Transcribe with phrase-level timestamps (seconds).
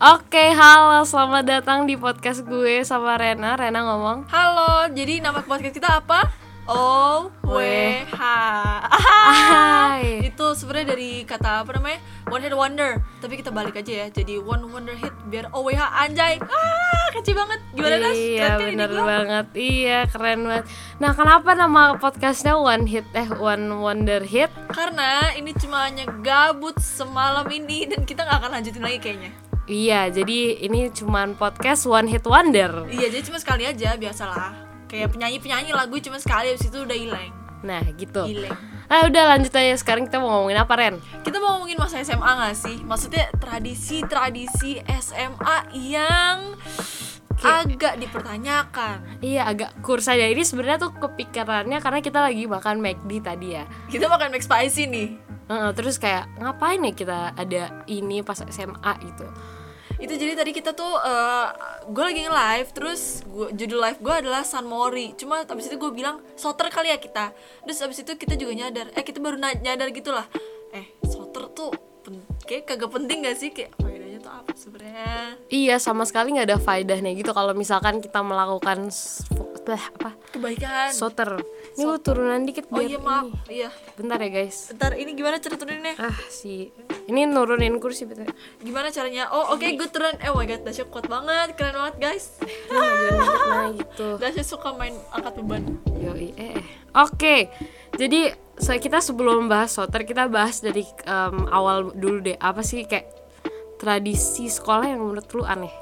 [0.00, 3.52] Oke, halo, selamat datang di podcast gue sama Rena.
[3.52, 4.32] Rena ngomong.
[4.32, 6.24] Halo, jadi nama podcast kita apa?
[6.64, 7.60] O W
[8.08, 8.20] H.
[10.32, 12.00] Itu sebenarnya dari kata apa namanya?
[12.32, 13.04] One hit wonder.
[13.20, 14.06] Tapi kita balik aja ya.
[14.08, 16.40] Jadi one wonder hit biar O W H anjay.
[16.48, 17.60] Ah, kece banget.
[17.76, 18.16] Gimana Das?
[18.16, 19.46] Iya, kan bener banget.
[19.52, 20.64] Iya, keren banget.
[20.96, 24.48] Nah, kenapa nama podcastnya One Hit eh One Wonder Hit?
[24.72, 29.49] Karena ini cuma hanya gabut semalam ini dan kita nggak akan lanjutin lagi kayaknya.
[29.70, 32.90] Iya, jadi ini cuman podcast One Hit Wonder.
[32.90, 34.66] Iya, jadi cuma sekali aja biasalah.
[34.90, 37.30] Kayak penyanyi-penyanyi lagu cuma sekali habis itu udah hilang.
[37.62, 38.26] Nah, gitu.
[38.26, 38.58] Hilang.
[38.90, 40.98] Nah, udah lanjut aja sekarang kita mau ngomongin apa, Ren?
[41.22, 42.82] Kita mau ngomongin masa SMA gak sih?
[42.82, 46.58] Maksudnya tradisi-tradisi SMA yang
[47.40, 50.26] agak dipertanyakan Iya, agak kurs aja.
[50.26, 53.70] Ini sebenarnya tuh kepikirannya karena kita lagi makan McD tadi ya.
[53.86, 59.26] Kita makan McSpicy nih Heeh, terus kayak ngapain ya kita ada ini pas SMA gitu.
[60.00, 60.96] Itu jadi tadi kita tuh
[61.86, 65.12] Gue lagi nge-live Terus gua, judul live gue adalah San Mori.
[65.14, 67.30] Cuma abis itu gue bilang Soter kali ya kita.
[67.62, 70.24] Terus abis itu kita juga nyadar Eh kita baru nyadar gitu lah
[70.70, 71.70] Eh soter tuh
[72.00, 73.50] pen- Kayak kagak penting gak sih?
[73.50, 75.14] Kayak faedahnya tuh apa sebenarnya?
[75.46, 77.30] Iya sama sekali nggak ada faedahnya gitu.
[77.30, 79.22] Kalau misalkan kita melakukan s-
[79.60, 80.10] bah, apa?
[80.30, 80.90] Kebaikan.
[80.90, 81.38] Soter.
[81.72, 83.22] Ini gue turunan dikit Oh biar iya maaf.
[83.22, 83.38] ini.
[83.56, 83.70] Iya.
[83.94, 84.66] Bentar ya guys.
[84.68, 86.74] Bentar ini gimana cara turuninnya Ah si
[87.10, 88.30] ini nurunin kursi betul.
[88.62, 89.26] Gimana caranya?
[89.34, 92.38] Oh oke gue turun Eh oh my god Dasya kuat banget Keren banget guys
[92.70, 94.14] Nah gitu.
[94.22, 96.54] Dasya suka main angkat beban Yoi eh.
[96.54, 96.64] eh.
[96.94, 97.50] Oke.
[97.98, 102.38] Jadi so, kita sebelum bahas soter kita bahas dari em, awal dulu deh.
[102.38, 103.10] Apa sih kayak
[103.82, 105.72] tradisi sekolah yang menurut lu aneh?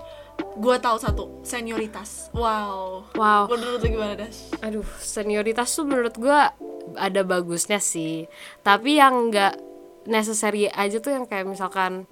[0.59, 3.51] Gue tahu satu Senioritas Wow Wow.
[3.51, 4.55] Menurut lu gimana Das?
[4.63, 6.55] Aduh, senioritas tuh menurut gua
[6.97, 8.25] ada bagusnya sih.
[8.65, 9.68] Tapi yang nggak
[10.09, 12.09] necessary aja tuh yang kayak misalkan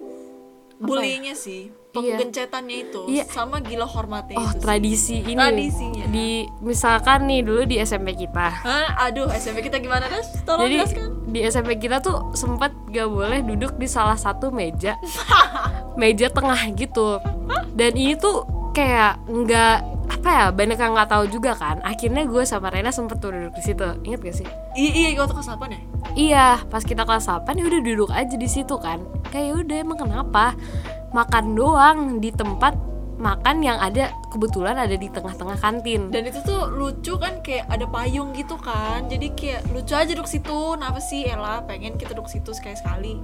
[0.77, 3.23] Bullyingnya sih Penggencetannya itu Iya.
[3.25, 4.61] Sama gila hormatnya oh itu sih.
[4.61, 5.37] tradisi ini.
[5.37, 6.05] Tradisinya.
[6.07, 6.27] Di
[6.59, 8.47] misalkan nih dulu di SMP kita.
[8.61, 9.09] Hah?
[9.09, 10.29] Aduh SMP kita gimana Das?
[10.43, 14.95] Tolong Jadi jelaskan di SMP kita tuh sempat gak boleh duduk di salah satu meja,
[16.01, 17.19] meja tengah gitu.
[17.73, 19.77] Dan ini tuh kayak nggak
[20.07, 21.83] apa ya banyak yang nggak tahu juga kan.
[21.83, 23.83] Akhirnya gue sama Rena sempet tuh duduk di situ.
[24.07, 24.47] Ingat gak sih?
[24.73, 25.79] Iya iya waktu kelas 8 ya?
[26.17, 29.03] Iya, pas kita kelas 8 ya udah duduk aja di situ kan.
[29.29, 30.55] Kayak udah emang kenapa?
[31.15, 32.75] Makan doang di tempat
[33.17, 36.13] makan yang ada kebetulan ada di tengah-tengah kantin.
[36.13, 40.29] Dan itu tuh lucu kan kayak ada payung gitu kan Jadi kayak lucu aja duduk
[40.29, 43.17] situ Kenapa sih Ella pengen kita duduk situ sekali-sekali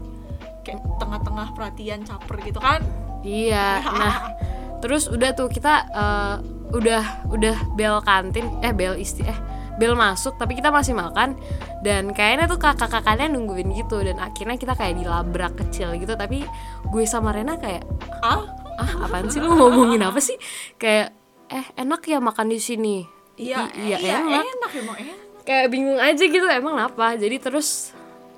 [0.65, 2.81] Kayak tengah-tengah perhatian caper gitu kan
[3.23, 3.79] Iya.
[3.85, 4.15] Nah,
[4.83, 6.35] terus udah tuh kita eh,
[6.75, 9.37] udah udah bel kantin eh bel isti eh
[9.77, 11.37] bel masuk tapi kita masih makan.
[11.83, 14.01] Dan kayaknya tuh kakak-kakaknya nungguin gitu.
[14.01, 16.13] Dan akhirnya kita kayak dilabrak kecil gitu.
[16.15, 16.45] Tapi
[16.89, 17.83] gue sama Rena kayak
[18.23, 18.43] Ah?
[18.79, 20.37] ah apaan sih lu ngomongin apa sih?
[20.81, 21.13] Kayak
[21.51, 23.05] eh enak ya makan di sini.
[23.37, 24.45] Iya, iya, iya enak.
[24.45, 25.17] enak emang enak.
[25.43, 27.91] Kayak bingung aja gitu emang apa jadi terus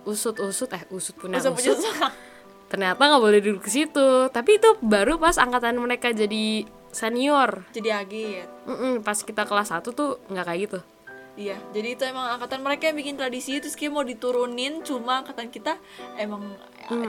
[0.04, 2.10] usut usut eh usut punya usut, punya
[2.66, 4.28] ternyata nggak boleh duduk ke situ.
[4.32, 7.68] Tapi itu baru pas angkatan mereka jadi senior.
[7.76, 8.48] Jadi agit.
[8.66, 10.80] Mm-mm, pas kita kelas 1 tuh nggak kayak gitu
[11.36, 15.20] Iya, jadi itu emang angkatan mereka yang bikin tradisi itu terus kayak mau diturunin cuma
[15.20, 15.76] angkatan kita
[16.16, 16.56] emang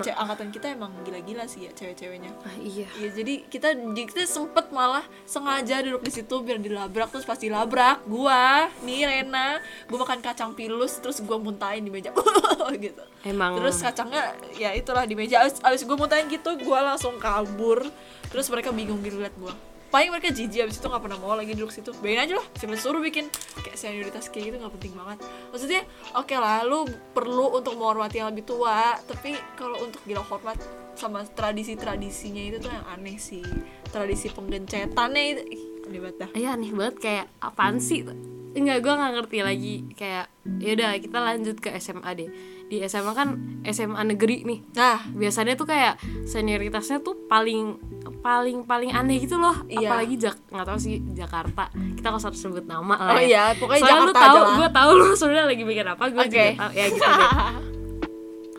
[0.03, 2.35] ce- angkatan kita emang gila-gila sih ya cewek-ceweknya.
[2.43, 2.91] ah, iya.
[2.99, 8.03] Iya, jadi kita kita sempet malah sengaja duduk di situ biar dilabrak terus pasti labrak
[8.11, 12.11] gua, nih Rena, gua makan kacang pilus terus gua muntahin di meja.
[12.67, 12.99] Gitu.
[13.23, 13.63] emang.
[13.63, 17.79] Terus kacangnya ya itulah di meja abis, abis gue muntahin gitu gue langsung kabur
[18.27, 19.55] Terus mereka bingung gitu liat gue
[19.97, 21.89] Paling mereka jijik abis itu gak pernah mau lagi duduk situ.
[22.05, 23.33] Bayangin aja lah siapa suruh bikin.
[23.65, 25.25] Kayak senioritas kayak gitu gak penting banget.
[25.49, 26.85] Maksudnya oke lah lu
[27.17, 30.61] perlu untuk menghormati yang lebih tua Tapi kalau untuk gila hormat
[31.01, 33.41] sama tradisi-tradisinya itu tuh yang aneh sih.
[33.89, 36.31] Tradisi penggencetannya itu Ih, aneh banget dah.
[36.37, 38.05] Iya aneh banget kayak apaan sih?
[38.53, 39.75] Enggak, gue nggak ngerti lagi.
[39.97, 40.29] Kayak
[40.61, 42.29] yaudah kita lanjut ke SMA deh
[42.67, 43.29] di SMA kan
[43.65, 47.79] SMA negeri nih Nah biasanya tuh kayak senioritasnya tuh paling
[48.19, 49.87] paling paling aneh gitu loh Iya.
[49.89, 53.25] apalagi Jak nggak tahu sih Jakarta kita nggak usah sebut nama lah Oh ya.
[53.25, 54.57] iya, pokoknya Soalnya lu Jakarta tahu aja lah.
[54.57, 56.27] gue tahu lu sebenarnya lagi mikir apa gue Oke.
[56.29, 57.31] juga tahu ya gitu deh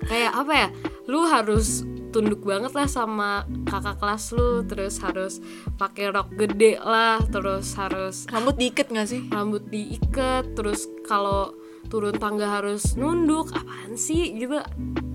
[0.09, 0.67] kayak apa ya
[1.05, 1.67] lu harus
[2.07, 3.29] tunduk banget lah sama
[3.65, 5.43] kakak kelas lu terus harus
[5.75, 9.27] pakai rok gede lah terus harus Rambut diikat gak sih?
[9.27, 11.51] rambut diikat terus kalau
[11.87, 14.59] turun tangga harus nunduk apaan sih gitu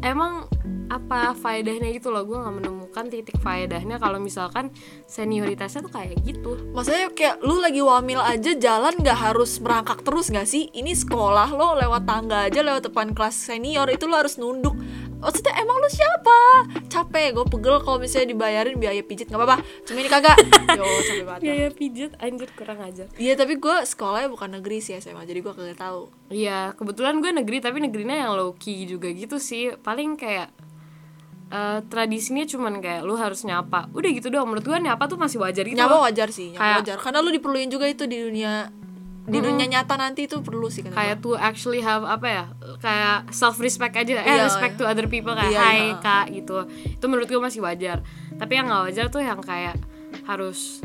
[0.02, 0.48] emang
[0.92, 4.69] apa faedahnya gitu loh gue nggak menemukan titik faedahnya kalau misalkan
[5.08, 10.32] senioritasnya tuh kayak gitu Maksudnya kayak lu lagi wamil aja jalan nggak harus merangkak terus
[10.32, 10.72] nggak sih?
[10.72, 14.72] Ini sekolah lo lewat tangga aja lewat depan kelas senior itu lo harus nunduk.
[15.22, 16.36] Maksudnya emang lu siapa
[16.90, 20.36] capek gue pegel kalau misalnya dibayarin biaya pijit nggak apa-apa cuma ini kagak
[20.78, 23.06] yo capek banget Biaya pijet anjir kurang ajar.
[23.14, 26.10] Iya tapi gue sekolahnya bukan negeri sih SMA jadi gue kagak tahu.
[26.28, 29.70] Iya, kebetulan gue negeri tapi negerinya yang low key juga gitu sih.
[29.76, 30.50] Paling kayak
[31.52, 33.92] eh tradisinya cuman kayak lu harus nyapa.
[33.92, 34.48] Udah gitu doang.
[34.48, 35.76] Menurut gue nyapa tuh masih wajar gitu.
[35.76, 36.02] Nyapa loh.
[36.02, 36.96] wajar sih, nyapa Kayak- wajar.
[36.98, 38.72] Karena lu diperluin juga itu di dunia
[39.22, 42.44] di dunia nyata nanti itu perlu sih kata kayak to actually have apa ya
[42.82, 46.02] kayak self respect aja eh Iya, respect to other people kayak Iya, hai iya.
[46.02, 46.66] kak gitu.
[46.98, 48.02] Itu menurut gue masih wajar.
[48.34, 49.78] Tapi yang nggak wajar tuh yang kayak
[50.26, 50.82] harus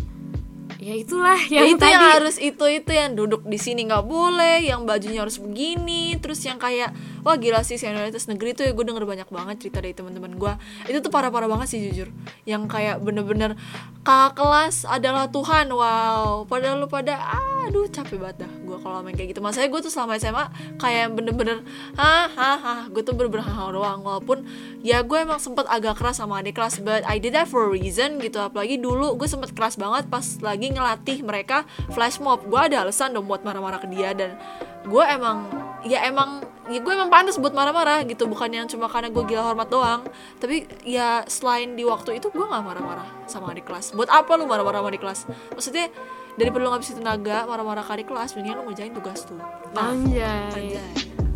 [0.87, 4.03] ya itulah Ya, yang itu tadi yang harus itu itu yang duduk di sini nggak
[4.03, 6.91] boleh, yang bajunya harus begini, terus yang kayak
[7.23, 10.53] wah gila sih senioritas negeri tuh ya gue denger banyak banget cerita dari teman-teman gue.
[10.91, 12.11] Itu tuh parah-parah banget sih jujur.
[12.43, 13.55] Yang kayak bener-bener
[14.03, 16.43] kakak kelas adalah Tuhan, wow.
[16.47, 17.19] Padahal lu pada
[17.67, 19.43] aduh capek banget dah gue kalau main kayak gitu.
[19.43, 20.45] Masanya gue tuh selama SMA
[20.79, 21.57] kayak yang bener-bener
[21.99, 24.47] hah hah hah gue tuh bener-bener doang walaupun
[24.81, 27.69] ya gue emang sempet agak keras sama adik kelas but I did that for a
[27.71, 32.45] reason gitu apalagi dulu gue sempet keras banget pas lagi ngelatih mereka flash mob.
[32.45, 34.37] Gue ada alasan dong buat marah-marah ke dia dan
[34.85, 35.49] gue emang
[35.83, 38.29] ya emang ya gue emang pantas buat marah-marah gitu.
[38.29, 40.05] Bukan yang cuma karena gue gila hormat doang.
[40.37, 43.97] Tapi ya selain di waktu itu gue nggak marah-marah sama adik kelas.
[43.97, 45.19] Buat apa lu marah-marah sama adik kelas?
[45.51, 45.89] Maksudnya
[46.37, 49.41] daripada lu ngabisin tenaga marah-marah ke adik kelas mendingan lu ngerjain tugas tuh.
[49.73, 50.53] Nah anjay.
[50.53, 50.89] anjay.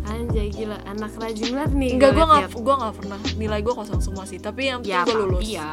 [0.06, 0.78] anjay gila.
[0.86, 3.18] Anak rajin banget nih Enggak, gue nggak gue nggak pernah.
[3.34, 4.38] Nilai gue kosong semua sih.
[4.38, 5.42] Tapi yang penting ya gue lulus.
[5.42, 5.68] tapi ya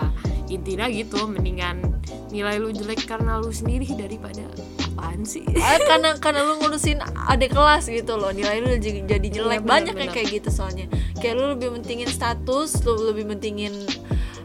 [0.50, 1.99] intinya gitu mendingan
[2.29, 4.45] nilai lu jelek karena lu sendiri daripada
[4.81, 5.43] apaan sih?
[5.45, 8.31] Eh, karena karena lu ngurusin adik kelas gitu loh.
[8.31, 9.59] Nilai lu jadi, jadi jelek.
[9.59, 10.85] Iya, benar, banyak yang kayak gitu soalnya.
[11.19, 13.73] Kayak lu lebih mentingin status lu lebih mentingin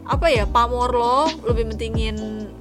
[0.05, 2.15] apa ya pamor lo lebih mentingin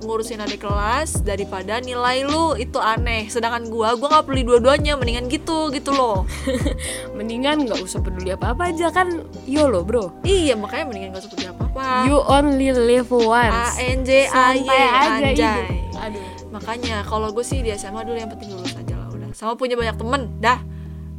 [0.05, 3.27] ngurusin adik kelas daripada nilai lu itu aneh.
[3.33, 6.29] Sedangkan gua gua nggak peduli dua-duanya mendingan gitu gitu loh.
[7.19, 10.13] Mendingan nggak usah peduli apa apa aja kan yolo bro.
[10.23, 14.29] Iya makanya mendingan gak usah peduli apa apa you only live a once n j
[14.29, 15.97] a y aja hidup.
[15.97, 16.29] aduh.
[16.55, 19.33] Makanya kalau gue sih di SMA dulu yang penting lulus aja lah udah.
[19.35, 20.74] Sama punya banyak temen dah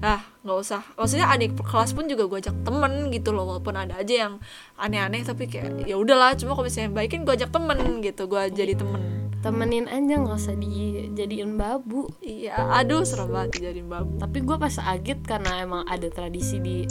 [0.05, 0.85] ah nggak usah.
[0.93, 4.33] Maksudnya adik kelas pun juga gue ajak temen gitu loh walaupun ada aja yang
[4.77, 8.29] aneh-aneh tapi kayak ya udahlah cuma kalau misalnya yang baik kan gue ajak temen gitu
[8.29, 9.01] gue jadi temen.
[9.41, 12.13] Temenin aja nggak usah dijadiin babu.
[12.21, 14.21] Iya aduh serem banget dijadiin babu.
[14.21, 16.85] Tapi gue pas agit karena emang ada tradisi di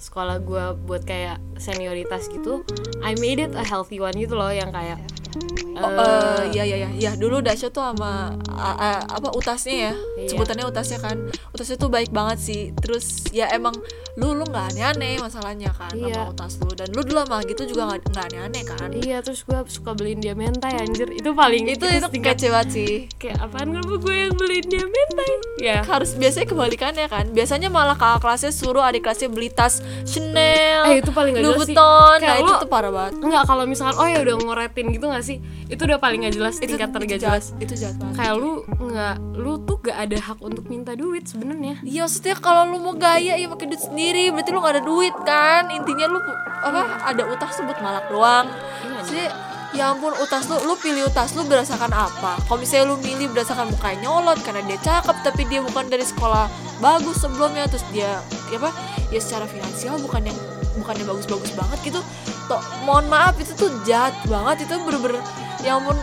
[0.00, 2.62] sekolah gue buat kayak senioritas gitu
[3.02, 5.02] I made it a healthy one gitu loh yang kayak
[5.74, 6.90] Oh, eh, eh, iya iya iya.
[6.90, 9.92] Iya dulu Dasya tuh sama a- a- apa utasnya ya?
[10.16, 10.28] Iya.
[10.28, 11.16] sebutannya utasnya kan.
[11.50, 12.62] Utasnya tuh baik banget sih.
[12.74, 13.74] Terus ya emang
[14.14, 16.18] lu lu nggak aneh-aneh masalahnya kan Iya.
[16.18, 16.70] sama utas lu.
[16.72, 18.88] Dan lu dulu sama gitu juga nggak nggak aneh-aneh kan?
[18.92, 21.06] Iya terus gue suka beliin dia mentai anjir.
[21.08, 22.92] Itu paling itu itu tingkat banget sih.
[23.14, 25.30] Kayak apaan kenapa gue yang beliin dia mentai?
[25.58, 27.30] Ya harus biasanya kebalikannya kan.
[27.30, 31.54] Biasanya malah kakak kelasnya suruh adik kelasnya beli tas Chanel Eh, itu paling nggak Louis
[31.56, 31.74] jelas sih.
[31.74, 32.18] Vuitton.
[32.20, 33.12] Nah itu tuh parah banget.
[33.20, 35.42] Enggak kalau misalkan oh ya udah ngoretin gitu gak sih?
[35.66, 37.50] Itu udah paling gak jelas tingkat tergak jelas.
[37.58, 38.14] Itu jahat banget.
[38.14, 41.82] Kayak lu nggak lu tuh gak ada hak untuk minta duit sebenarnya.
[41.82, 45.14] Iya maksudnya kalau lu mau gaya ya pakai duit sendiri berarti lu gak ada duit
[45.26, 45.62] kan?
[45.74, 46.18] Intinya lu
[46.62, 48.46] apa ada utang tuh buat malak doang.
[48.86, 49.26] Iya, sih
[49.76, 52.40] ya ampun utas lu lu pilih utas lu berdasarkan apa?
[52.46, 56.46] Kalau misalnya lu milih berdasarkan mukanya nyolot karena dia cakep tapi dia bukan dari sekolah
[56.78, 58.70] bagus sebelumnya terus dia ya apa
[59.10, 60.38] ya secara finansial bukan yang
[60.80, 62.00] bukan yang bagus-bagus banget gitu.
[62.48, 64.66] Toh mohon maaf itu tuh jahat banget.
[64.66, 65.20] Itu bener-bener
[65.66, 65.98] ya ampun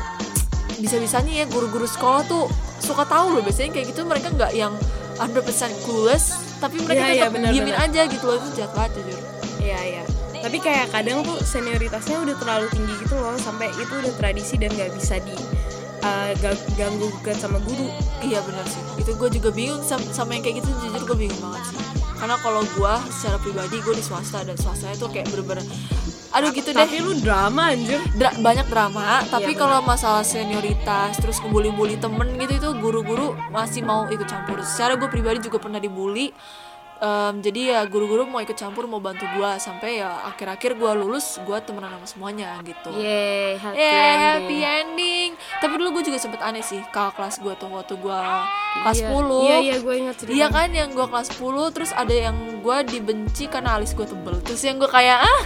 [0.76, 2.52] bisa-bisanya ya guru-guru sekolah tuh
[2.84, 3.42] suka tahu loh.
[3.42, 4.76] Biasanya kayak gitu mereka nggak yang
[5.16, 7.88] 100% clueless tapi mereka iya, tetap diemin benar.
[7.88, 8.36] aja gitu loh.
[8.40, 9.20] Itu jahat banget jujur.
[9.64, 10.04] Iya iya.
[10.46, 14.70] Tapi kayak kadang tuh senioritasnya udah terlalu tinggi gitu loh sampai itu udah tradisi dan
[14.78, 15.34] gak bisa di
[16.06, 17.90] uh, ga- ganggu gugat sama guru.
[18.22, 18.84] Iya benar sih.
[19.02, 21.95] Itu gue juga bingung sama, sama yang kayak gitu jujur gue bingung banget sih.
[22.26, 25.62] Karena kalau gue secara pribadi gue di swasta dan swastanya tuh kayak bener-bener
[26.34, 26.82] aduh gitu deh.
[26.82, 32.34] tapi lu drama anjir Dra- banyak drama, tapi Iya, kalau masalah senioritas terus ngebully-bully temen
[32.42, 34.58] gitu itu guru-guru masih mau ikut campur.
[34.66, 36.34] Secara gue pribadi juga pernah dibully.
[36.98, 41.38] Em, jadi ya guru-guru mau ikut campur mau bantu gue sampai ya akhir-akhir gue lulus
[41.40, 42.88] gue temenan sama semuanya gitu.
[42.90, 44.24] Yeay, happy Yeah, ending.
[44.24, 45.30] happy ending.
[45.60, 48.20] Tapi dulu gue juga sempet aneh sih kakak kelas gue tuh waktu gue
[48.78, 49.44] kelas Iya, 10.
[49.44, 50.32] Iya, iya, gue ingat cerita.
[50.34, 54.40] Iya kan yang gue kelas 10 terus ada yang gue dibenci karena alis gue tebel.
[54.42, 55.42] Terus yang gue kayak ah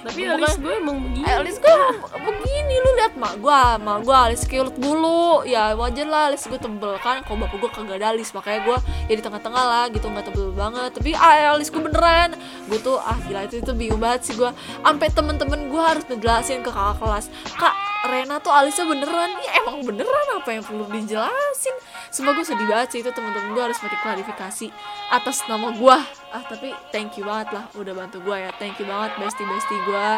[0.00, 1.24] Tapi Bukan- alis gue emang begini.
[1.24, 1.74] eh, alis gue
[2.14, 6.56] begini lu lihat mak gue mak gue alis kilut bulu ya wajar lah alis gue
[6.56, 8.76] tebel kan kalau bapak gue kagak ada alis makanya gue
[9.06, 12.34] ya di tengah-tengah lah gitu nggak tebel banget tapi ah alis gue beneran.
[12.66, 14.50] Gue tuh ah gila itu itu bingung banget sih gue
[14.82, 19.30] sampai temen-temen gue harus ngejelasin ke kakak kelas kak Rena tuh alisnya beneran.
[19.44, 21.76] Ya emang beneran apa yang perlu dijelasin?
[22.08, 24.66] Sumpah gue sedih banget sih itu temen-temen gue harus pakai klarifikasi
[25.12, 25.96] atas nama gue
[26.30, 28.50] ah tapi thank you banget lah udah bantu gue ya.
[28.56, 30.08] Thank you banget bestie bestie gue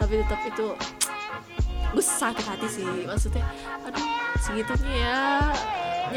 [0.00, 0.66] tapi tetap itu
[1.94, 3.46] gue sakit hati sih maksudnya
[3.86, 4.02] aduh
[4.42, 5.22] segitunya ya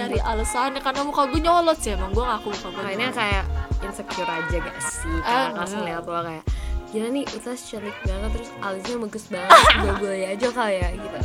[0.01, 0.81] nyari alasannya.
[0.81, 3.45] Karena muka gue nyolot sih emang gue ngaku muka gue kayaknya kayak
[3.83, 5.17] insecure aja gak sih?
[5.21, 5.77] Ah, karena pas enggak.
[5.81, 6.45] ngeliat lo kayak
[6.87, 9.51] gila nih Utas cantik banget terus alisnya bagus banget
[9.83, 11.17] gue gue aja kali ya gitu.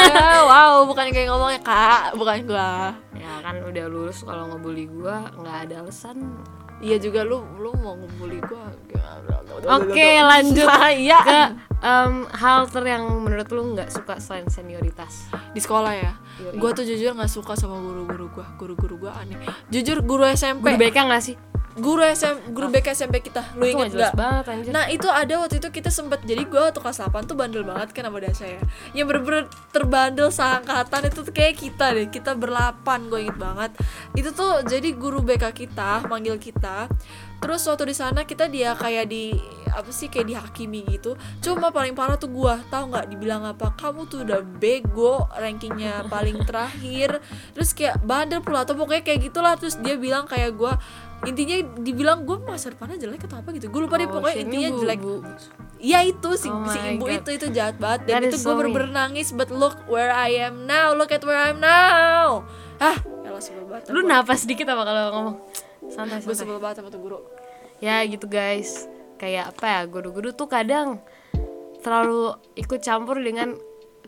[0.00, 2.16] Eh, wow bukan kayak ngomongnya kak.
[2.16, 2.70] Bukan gue
[3.20, 6.40] ya kan udah lulus kalau ngebully gue nggak ada alasan.
[6.80, 8.64] Iya juga lu lu mau ngebully gue
[9.68, 10.68] oke lanjut.
[11.04, 11.20] Iya.
[11.20, 11.40] Ke
[11.84, 15.28] em, hal ter yang menurut lu nggak suka selain senioritas?
[15.52, 16.16] Di sekolah ya?
[16.40, 16.56] Yoi.
[16.56, 19.36] gue tuh jujur nggak suka sama guru-guru gue guru-guru gue aneh.
[19.68, 21.36] Jujur guru SMP guru BK nggak sih
[21.78, 24.18] guru SM guru BK SMP kita lu nggak inget jelas gak?
[24.18, 27.36] banget anjir Nah itu ada waktu itu kita sempet Jadi gue waktu kelas 8 tuh
[27.38, 32.10] bandel banget kan sama Dasha ya Yang bener-bener terbandel seangkatan itu tuh kayak kita deh
[32.10, 33.70] Kita berlapan gue inget banget
[34.18, 36.90] Itu tuh jadi guru BK kita Manggil kita
[37.40, 39.32] Terus waktu di sana kita dia kayak di
[39.72, 41.16] apa sih kayak dihakimi gitu.
[41.40, 43.72] Cuma paling parah tuh gua, tahu nggak dibilang apa?
[43.80, 47.16] Kamu tuh udah bego, rankingnya paling terakhir.
[47.56, 49.56] Terus kayak bandel pula atau pokoknya kayak gitulah.
[49.56, 50.76] Terus dia bilang kayak gua
[51.20, 53.68] intinya dibilang gue masa depannya jelek atau apa gitu.
[53.68, 55.00] Gue lupa deh Oh, pokoknya shit, ini intinya bu- jelek.
[55.00, 55.24] Bu-
[55.80, 57.16] Iya itu si, Oh si ibu God.
[57.18, 58.04] itu itu jahat banget.
[58.04, 60.92] That dan itu is gue bener-bener nangis but look where I am now.
[60.92, 62.44] Look at where I am now.
[62.76, 62.96] Ah
[63.40, 63.88] sebel banget.
[63.88, 65.36] Lu napas dikit apa kalau ngomong?
[65.88, 67.18] Santai gue sebel banget sama tuh guru.
[67.80, 68.84] Ya gitu guys.
[69.16, 71.00] Kayak apa ya guru-guru tuh kadang
[71.80, 73.56] terlalu ikut campur dengan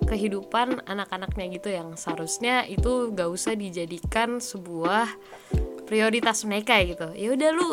[0.02, 5.08] kehidupan anak-anaknya gitu yang seharusnya itu gak usah dijadikan sebuah
[5.92, 7.12] prioritas mereka gitu.
[7.12, 7.68] Ya udah lu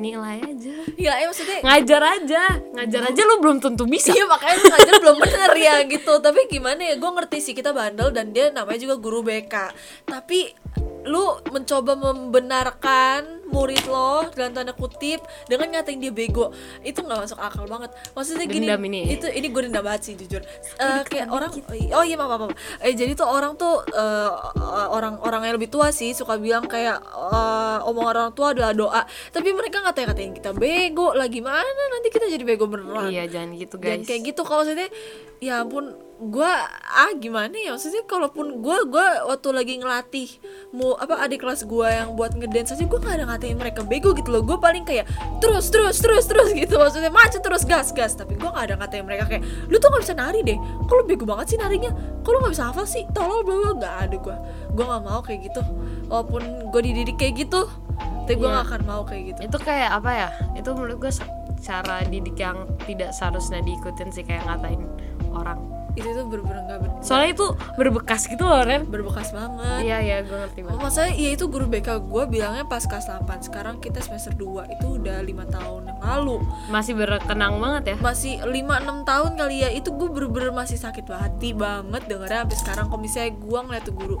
[0.00, 0.72] nilai aja.
[0.96, 2.42] Ya ya maksudnya ngajar aja.
[2.72, 4.16] Ngajar aja lu belum tentu bisa.
[4.16, 6.12] Iya makanya lu ngajar belum bener ya gitu.
[6.24, 9.52] Tapi gimana ya gue ngerti sih kita bandel dan dia namanya juga guru BK
[10.08, 10.56] Tapi
[11.06, 16.50] lu mencoba membenarkan murid lo dalam tanda kutip dengan ngatain dia bego.
[16.82, 17.94] Itu nggak masuk akal banget.
[18.12, 19.00] Maksudnya gini Dendam ini.
[19.14, 20.42] itu ini gue dendam banget sih jujur.
[20.76, 21.50] Eh, kayak orang
[21.94, 24.30] oh iya maaf maaf eh jadi tuh orang tuh eh,
[24.90, 29.02] orang orang yang lebih tua sih suka bilang kayak eh, omongan orang tua adalah doa.
[29.30, 31.82] Tapi mereka ngatain ngatain kita bego lah gimana?
[31.94, 33.08] Nanti kita jadi bego beneran.
[33.08, 34.06] Iya jangan gitu dan guys.
[34.10, 34.42] kayak gitu.
[34.42, 34.90] Kalau maksudnya
[35.38, 36.52] ya ampun gue
[36.96, 37.76] ah gimana ya?
[37.76, 40.28] Maksudnya kalaupun gue gua waktu lagi ngelatih
[40.72, 44.16] mau apa adik kelas gue yang buat ngedance aja gue gak ada ngatain mereka bego
[44.16, 44.40] gitu loh.
[44.40, 45.04] Gue paling kayak
[45.44, 46.80] terus terus terus terus gitu.
[46.80, 48.16] Maksudnya maju terus gas gas.
[48.16, 50.56] Tapi gue gak ada ngatain mereka kayak lu tuh gak bisa nari deh.
[50.88, 51.92] Kalau bego banget sih narinya?
[52.24, 53.04] Kalau nggak bisa hafal sih?
[53.12, 53.70] Tolol bla bla.
[53.76, 54.36] Gak ada gue
[54.72, 55.60] gue gak mau kayak gitu.
[56.08, 56.42] Walaupun
[56.72, 57.68] gue dididik kayak gitu
[58.26, 58.58] tapi gue Iya.
[58.58, 59.40] gak akan mau kayak gitu.
[59.46, 60.28] Itu kayak apa ya?
[60.58, 61.12] Itu menurut gue
[61.62, 64.82] cara didik yang tidak seharusnya diikutin sih kayak ngatain
[65.32, 68.84] orang itu tuh bener-bener gak ber- soalnya itu berbekas gitu loh Ren.
[68.84, 69.80] Berbekas banget.
[69.80, 70.80] Iya iya gue ngerti banget.
[70.84, 75.00] Maksudnya ya itu guru BK gue bilangnya pas kelas 8 Sekarang kita semester 2 Itu
[75.00, 76.44] udah lima tahun yang lalu.
[76.68, 77.96] Masih berkenang banget ya?
[77.98, 79.70] Masih 5-6 tahun kali ya.
[79.72, 83.96] Itu gue bener-bener masih sakit hati banget Dengarnya sampai sekarang Kalau misalnya gue ngeliat tuh
[83.96, 84.16] guru.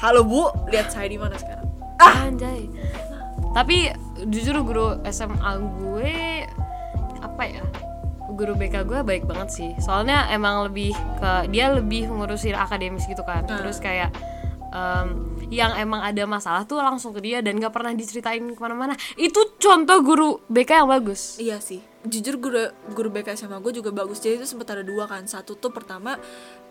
[0.00, 1.68] Halo bu, lihat saya di mana sekarang?
[2.00, 2.66] Anjay.
[3.52, 3.92] Tapi
[4.26, 6.12] jujur guru SMA gue
[7.20, 7.60] apa ya
[8.40, 9.70] guru BK gue baik banget sih.
[9.76, 13.44] Soalnya emang lebih ke dia lebih ngurusin akademis gitu kan.
[13.44, 13.60] Nah.
[13.60, 14.08] terus kayak
[14.72, 18.96] em, yang emang ada masalah tuh langsung ke dia dan gak pernah diceritain ke mana-mana.
[19.20, 21.36] Itu contoh guru BK yang bagus.
[21.36, 21.84] Iya sih.
[22.00, 24.24] Jujur guru, guru BK SMA gue juga bagus.
[24.24, 25.28] Jadi itu sempat ada dua kan.
[25.28, 26.16] Satu tuh pertama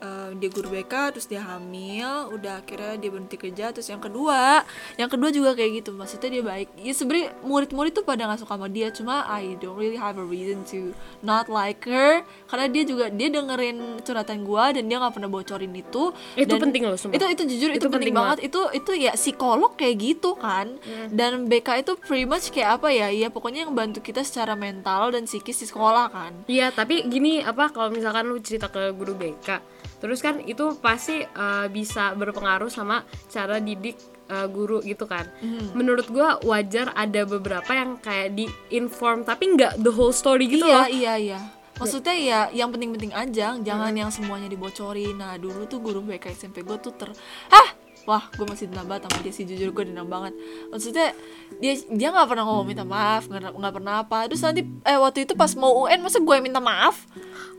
[0.02, 4.64] eh, Dia guru BK Terus dia hamil Udah akhirnya dia berhenti kerja Terus yang kedua
[4.96, 8.56] Yang kedua juga kayak gitu Maksudnya dia baik Ya sebenernya murid-murid tuh pada gak suka
[8.56, 12.84] sama dia Cuma I don't really have a reason to Not like her Karena dia
[12.88, 16.98] juga Dia dengerin curhatan gue Dan dia gak pernah bocorin itu Itu Dan penting loh,
[16.98, 17.16] sumpah.
[17.16, 18.38] Itu itu jujur itu, Itu penting, penting banget.
[18.48, 20.78] Itu itu ya psikolog kayak gitu kan.
[21.10, 23.08] Dan BK itu pretty much kayak apa ya?
[23.12, 26.32] Ya pokoknya yang bantu kita secara mental dan psikis di sekolah kan.
[26.46, 29.60] Iya, tapi gini apa kalau misalkan lu cerita ke guru BK,
[30.00, 34.00] terus kan itu pasti eh, bisa berpengaruh sama cara didik
[34.32, 35.28] eh, guru gitu kan.
[35.76, 40.66] Menurut gua wajar ada beberapa yang kayak di inform tapi nggak the whole story gitu
[40.66, 40.88] iya, loh.
[40.90, 41.40] iya, iya.
[41.80, 45.16] Maksudnya ya yang penting-penting aja, jangan yang semuanya dibocorin.
[45.16, 47.08] Nah, dulu tuh guru BK SMP gue tuh ter
[47.48, 47.72] Hah,
[48.04, 50.34] wah gue masih dendam banget sama dia sih jujur gue dendam banget
[50.74, 51.14] maksudnya
[51.62, 55.30] dia dia nggak pernah ngomong minta maaf nggak nggak pernah apa terus nanti eh waktu
[55.30, 57.06] itu pas mau UN masa gue yang minta maaf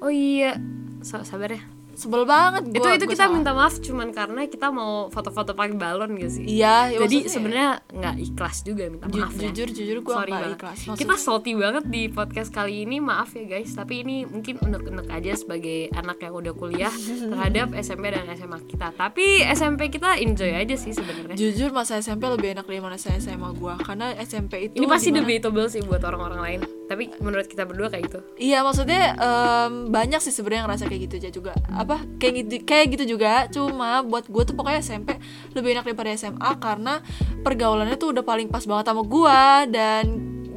[0.01, 0.57] Oh iya,
[1.05, 1.63] Sa- sabar ya.
[2.01, 3.35] Sebel banget itu gua- itu gua kita salah.
[3.35, 6.45] minta maaf cuman karena kita mau foto-foto pakai balon gak sih?
[6.49, 9.41] Iya ya jadi maksudnya- sebenarnya nggak ikhlas juga minta Ju- maaf ya.
[9.45, 10.79] jujur jujur gue Sorry nggak ikhlas.
[10.91, 13.71] Kita Maksud- salty banget di podcast kali ini maaf ya guys.
[13.73, 16.93] Tapi ini mungkin unek-unek aja sebagai anak yang udah kuliah
[17.31, 18.89] terhadap SMP dan SMA kita.
[18.93, 21.35] Tapi SMP kita enjoy aja sih sebenarnya.
[21.35, 25.09] Jujur masa SMP lebih enak dari mana saya SMA gue karena SMP itu ini pasti
[25.09, 26.61] dimana- debatable sih buat orang-orang lain.
[26.87, 28.19] Tapi menurut kita berdua kayak gitu.
[28.37, 31.53] Iya maksudnya em, banyak sih sebenarnya yang ngerasa kayak gitu aja juga.
[31.71, 31.90] Apa
[32.21, 33.51] kayak gitu kayak gitu juga.
[33.51, 35.19] Cuma buat gue tuh pokoknya SMP
[35.57, 37.03] lebih enak daripada SMA karena
[37.43, 39.43] pergaulannya tuh udah paling pas banget sama gue
[39.75, 40.05] dan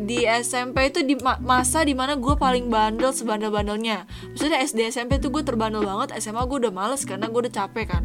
[0.04, 4.06] di SMP itu di ma- masa di mana gue paling bandel sebandel-bandelnya.
[4.36, 7.86] Maksudnya SD SMP tuh gue terbandel banget SMA gue udah males karena gue udah capek
[7.90, 8.04] kan.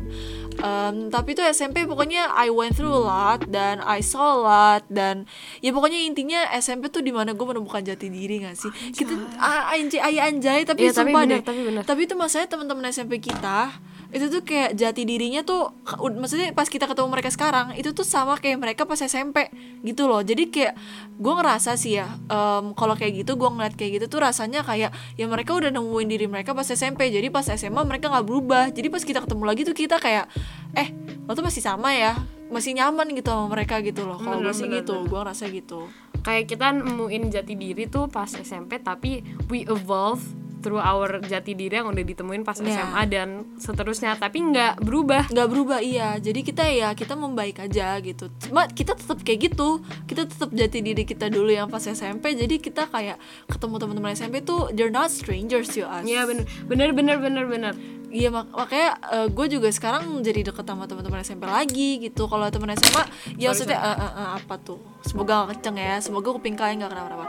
[0.59, 4.83] Em, tapi itu SMP pokoknya I went through a lot dan I saw a lot
[4.91, 5.29] dan
[5.63, 8.71] ya pokoknya intinya SMP tuh di mana gue menemukan jati diri gak sih?
[8.91, 11.83] Kita ah, anjay ay anjay tapi tapi sumpah bener, deh tapi bener.
[11.85, 13.75] tapi itu masanya teman-teman SMP kita
[14.09, 15.69] itu tuh kayak jati dirinya tuh
[16.01, 19.53] ud- maksudnya pas kita ketemu mereka sekarang itu tuh sama kayak mereka pas SMP
[19.85, 20.25] gitu loh.
[20.25, 20.81] Jadi kayak
[21.21, 24.97] gue ngerasa sih ya em, kalau kayak gitu gue ngeliat kayak gitu tuh rasanya kayak
[25.21, 28.73] ya mereka udah nemuin diri mereka pas SMP jadi pas SMA mereka nggak berubah.
[28.73, 30.25] Jadi pas kita ketemu lagi tuh kita kayak
[30.73, 30.89] eh
[31.29, 32.17] lo tuh masih sama ya?
[32.49, 34.17] Masih nyaman gitu sama mereka gitu loh.
[34.17, 35.85] Kalau gue sih gitu gue ngerasa gitu.
[36.25, 39.21] Kayak kita nemuin jati diri tuh pas SMP tapi
[39.53, 40.25] we evolve
[40.61, 42.85] through our jati diri yang udah ditemuin pas Iya.
[42.85, 44.19] SMA dan seterusnya.
[44.19, 45.31] Tapi nggak berubah.
[45.31, 46.19] Nggak berubah iya.
[46.19, 48.29] Jadi kita ya kita membaik aja gitu.
[48.43, 49.81] Cuma kita tetap kayak gitu.
[50.05, 54.43] Kita tetap jati diri kita dulu yang pas SMP jadi kita kayak ketemu teman-teman SMP
[54.43, 56.05] tuh they're not strangers to us.
[56.05, 56.45] Iya bener.
[56.67, 57.75] Bener bener bener bener
[58.09, 58.89] Iya mak makanya
[59.29, 62.25] gue juga sekarang jadi deket sama teman-teman SMP lagi gitu.
[62.25, 63.05] Kalau teman SMA,
[63.37, 64.81] ya Sorry, maksudnya eh, eh, eh, apa tuh?
[65.05, 66.01] Semoga gak kenceng ya.
[66.01, 67.27] Semoga kuping kalian gak kenapa-napa.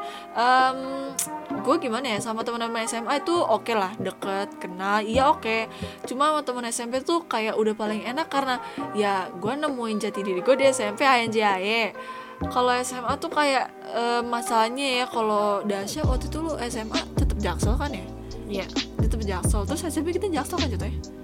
[1.59, 5.67] gue gimana ya sama teman-teman SMA itu oke lah deket kenal iya oke.
[6.07, 8.63] Cuma sama teman SMP tuh kayak udah paling enak karena
[8.95, 11.91] ya gue nemuin jati diri gue di SMP ANJAY.
[12.39, 17.75] Kalau SMA tuh kayak eh, masalahnya ya kalau Dasya waktu itu lu SMA tetap jaksel
[17.75, 18.18] kan ya?
[18.49, 18.65] Iya.
[18.99, 19.61] Tetep jaksel.
[19.69, 21.19] Terus SMP kita jaksel kan jatuhnya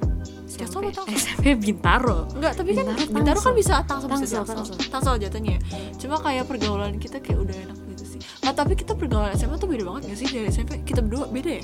[0.56, 2.30] jaksel atau tangsel SMP Bintaro.
[2.32, 4.56] Enggak tapi kan Bintaro, bintaro kan bisa tangsel bisa Tangsel, jaksel.
[4.56, 4.76] Tangsel.
[4.92, 5.56] tangsel jatuhnya.
[5.58, 5.60] Ya.
[6.00, 8.20] cuma kayak pergaulan kita kayak udah enak gitu sih.
[8.46, 10.28] Nah tapi kita pergaulan SMA tuh beda banget gak sih?
[10.32, 11.64] Dari SMP kita berdua beda ya?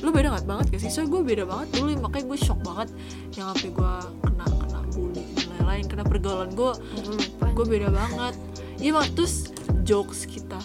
[0.00, 0.90] Lu beda gak banget gak sih?
[0.90, 2.88] Soalnya gue beda banget dulu makanya gue shock banget
[3.36, 3.92] yang sampai gue
[4.24, 5.84] kena kena bully dan lain-lain.
[5.86, 6.72] Karena pergaulan gue
[7.50, 8.34] Gue beda banget.
[8.80, 9.52] Iya terus
[9.84, 10.56] jokes kita.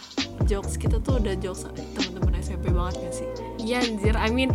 [0.46, 1.66] Jokes kita tuh udah jokes
[1.98, 4.54] teman-teman SMP banget gak sih Iya anjir, I mean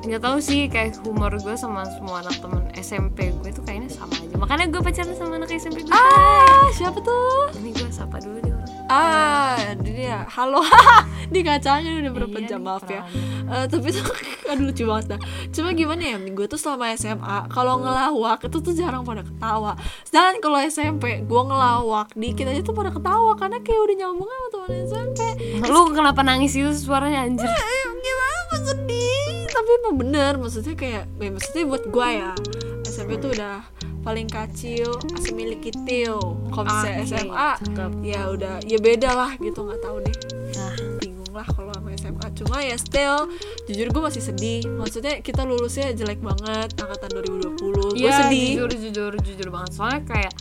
[0.00, 4.16] nggak tahu sih kayak humor gue sama semua anak temen SMP gue tuh kayaknya sama
[4.18, 4.34] aja.
[4.34, 5.94] Makanya gue pacaran sama anak SMP gue.
[5.94, 7.54] Ah siapa tuh?
[7.62, 8.70] Ini gue sapa dulu deh orang.
[8.90, 10.26] Ah, dia.
[10.26, 10.66] Halo.
[11.34, 13.06] Di kacanya udah berapa Iya, jam maaf ya.
[13.54, 14.02] Eh, tapi tuh
[14.50, 15.20] aduh lucu banget dah.
[15.54, 19.78] Cuma gimana ya, gue tuh selama SMA kalau ngelawak itu tuh jarang pada ketawa.
[20.02, 24.48] Sedangkan kalau SMP gue ngelawak dikit aja tuh pada ketawa karena kayak udah nyambung sama
[24.50, 25.20] teman SMP.
[25.70, 27.46] lu kenapa nangis itu suaranya anjir
[28.50, 29.46] Gue sedih.
[29.46, 32.32] Tapi emang bener, maksudnya kayak, ya, maksudnya buat gue ya
[32.82, 33.62] SMP tuh udah
[34.00, 34.96] paling kacil,
[35.30, 36.18] milik kitil.
[36.50, 37.90] Kalau misalnya SMA, cakep.
[38.02, 40.16] ya udah, ya beda lah gitu nggak tahu deh.
[40.56, 40.74] Nah.
[40.98, 43.30] Bingung lah kalau sama SMA cuma ya still
[43.68, 44.66] jujur gue masih sedih.
[44.66, 48.48] Maksudnya kita lulusnya jelek banget angkatan 2020 gue Iya, sedih.
[48.58, 49.70] jujur jujur jujur banget.
[49.76, 50.32] Soalnya kayak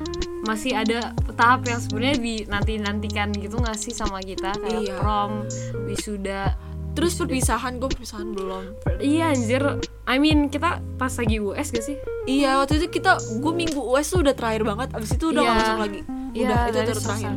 [0.48, 4.56] masih ada tahap yang sebenarnya di nanti nantikan gitu nggak sih sama kita?
[4.58, 4.96] Kayak Iya.
[4.98, 5.46] prom
[5.86, 6.58] wisuda
[6.92, 8.64] terus perpisahan gue perpisahan belum.
[9.00, 9.64] Iya anjir.
[10.04, 11.98] I mean kita pas lagi US gak sih?
[12.26, 14.90] Iya waktu itu kita gue minggu US tuh udah terakhir banget.
[14.92, 15.50] Abis itu udah Iya.
[15.50, 16.02] gak masuk lagi.
[16.30, 17.34] Iya, udah itu dari udah terakhir.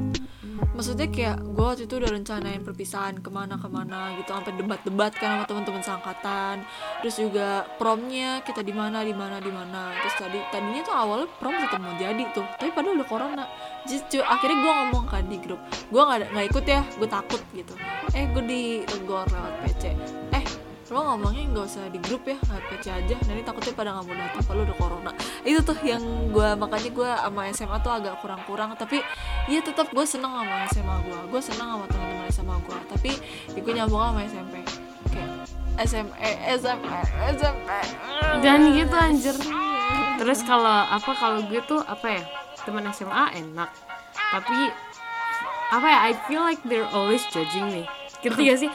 [0.72, 5.12] Maksudnya kayak gue waktu itu udah rencanain perpisahan ke mana ke mana gitu sampai debat-debat
[5.16, 6.56] kan sama teman-teman seangkatan.
[7.04, 9.92] Terus juga promnya kita di mana di mana di mana.
[10.00, 13.44] Terus tadi tadinya tuh awalnya prom tetap mau jadi tuh tapi padahal udah corona.
[13.82, 15.58] Jadi, akhirnya gue ngomong kan di grup
[15.90, 17.74] gue nggak nggak ikut ya gue takut gitu.
[18.16, 19.82] Eh gue ditegur lewat PC
[20.32, 20.44] eh
[20.92, 23.16] lo ngomongnya nggak usah di grup ya lewat PC aja.
[23.24, 25.10] Nanti takutnya pada nggak mau datang kalau udah corona.
[25.40, 28.76] Itu tuh yang gue makanya gue sama SMA tuh agak kurang-kurang.
[28.76, 29.00] Tapi
[29.48, 33.10] iya tetap gue seneng sama SMA gue gue seneng sama teman-teman SMA gue tapi
[33.56, 34.54] ya gue nyambung sama SMP
[35.08, 35.30] kayak
[35.88, 36.28] SMA
[36.60, 36.98] SMA
[37.40, 37.68] SMP
[38.44, 39.36] jangan gitu anjir.
[40.20, 42.22] Terus kalau apa kalau gue tuh apa ya
[42.68, 43.72] teman SMA enak.
[44.12, 44.58] Tapi
[45.72, 47.88] apa ya I feel like they're always judging me
[48.22, 48.70] ngerti gak sih?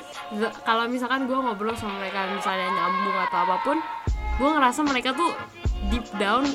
[0.67, 3.77] Kalau misalkan gue ngobrol sama mereka misalnya nyambung atau apa pun
[4.37, 5.31] gue ngerasa mereka tuh
[5.89, 6.45] deep down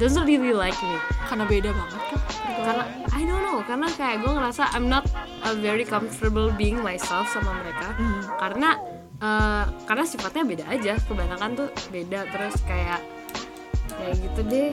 [0.00, 0.96] doesn't really like me.
[1.28, 2.20] Karena beda banget kan
[2.56, 5.06] karena I don't know karena kayak gue ngerasa I'm not
[5.44, 7.94] uh, very comfortable being myself sama mereka.
[7.94, 8.22] Hmm.
[8.42, 8.70] karena
[9.16, 13.00] eh, karena sifatnya beda aja kebanyakan tuh beda terus kayak
[13.92, 14.72] kayak gitu deh.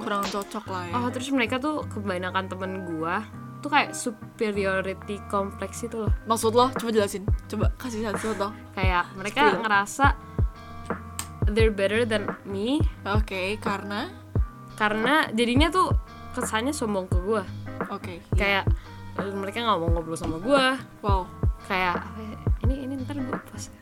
[0.00, 0.92] Kurang cocok lah ya.
[0.96, 3.20] Oh terus mereka tuh kebanyakan temen gua
[3.60, 6.12] tuh kayak superiority kompleks itu loh.
[6.24, 6.72] Maksud lo?
[6.74, 7.24] Coba jelasin.
[7.46, 9.60] Coba kasih satu contoh kayak mereka Spill.
[9.64, 10.06] ngerasa
[11.52, 12.80] they're better than me.
[13.04, 14.08] Oke karena?
[14.76, 15.92] Karena jadinya tuh
[16.32, 17.44] kesannya sombong ke gua.
[17.92, 18.64] Oke kayak
[19.20, 20.80] eh, mereka nggak mau ngobrol sama gua.
[21.04, 21.28] Wow.
[21.68, 23.79] Kayak ya, ini ini ntar gua pas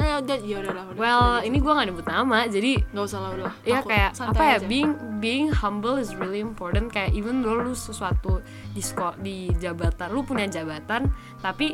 [0.00, 3.04] ya udah ya udah lah udah, well udah, ini gua nggak nyebut nama jadi nggak
[3.04, 3.52] usah lah udah.
[3.64, 4.66] Ya Aku kayak apa ya aja.
[4.68, 6.92] being being humble is really important.
[6.92, 11.72] Kayak even though lu sesuatu di sekolah di jabatan lu punya jabatan tapi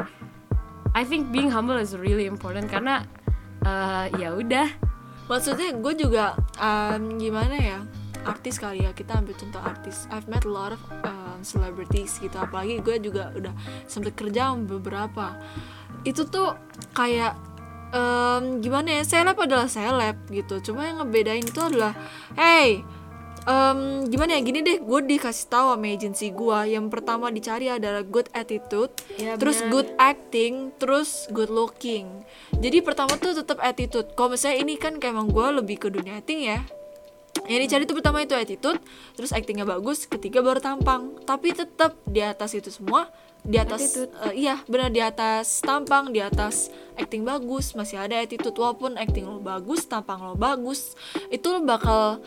[0.96, 3.04] I think being humble is really important karena
[3.64, 4.68] eh, ya udah.
[5.26, 7.78] Maksudnya gue juga um, gimana ya
[8.22, 10.06] artis kali ya kita ambil contoh artis.
[10.14, 13.50] I've met a lot of um, celebrities gitu apalagi gue juga udah
[13.90, 15.35] sempet kerja sama beberapa
[16.05, 16.55] itu tuh
[16.92, 17.35] kayak
[17.90, 20.61] em, gimana ya seleb adalah seleb gitu.
[20.61, 21.94] Cuma yang ngebedain itu adalah
[22.35, 22.83] hey
[23.46, 23.79] em,
[24.11, 28.27] gimana ya gini deh gue dikasih tahu sama agency gue yang pertama dicari adalah good
[28.35, 29.70] attitude Ya, terus benar.
[29.72, 32.27] good acting terus good looking.
[32.53, 34.12] Jadi pertama tuh tetap attitude.
[34.12, 36.61] Kalau misalnya ini kan kayak emang gue lebih ke dunia acting ya.
[37.46, 38.81] Yang dicari itu pertama itu attitude
[39.14, 41.16] terus actingnya bagus ketiga baru tampang.
[41.22, 43.09] Tapi tetap di atas itu semua
[43.46, 44.11] di atas Attitude.
[44.24, 49.22] eh, iya benar di atas tampang di atas acting bagus masih ada attitude walaupun acting
[49.22, 52.18] lo bagus tampang lo bagus itu lo bakal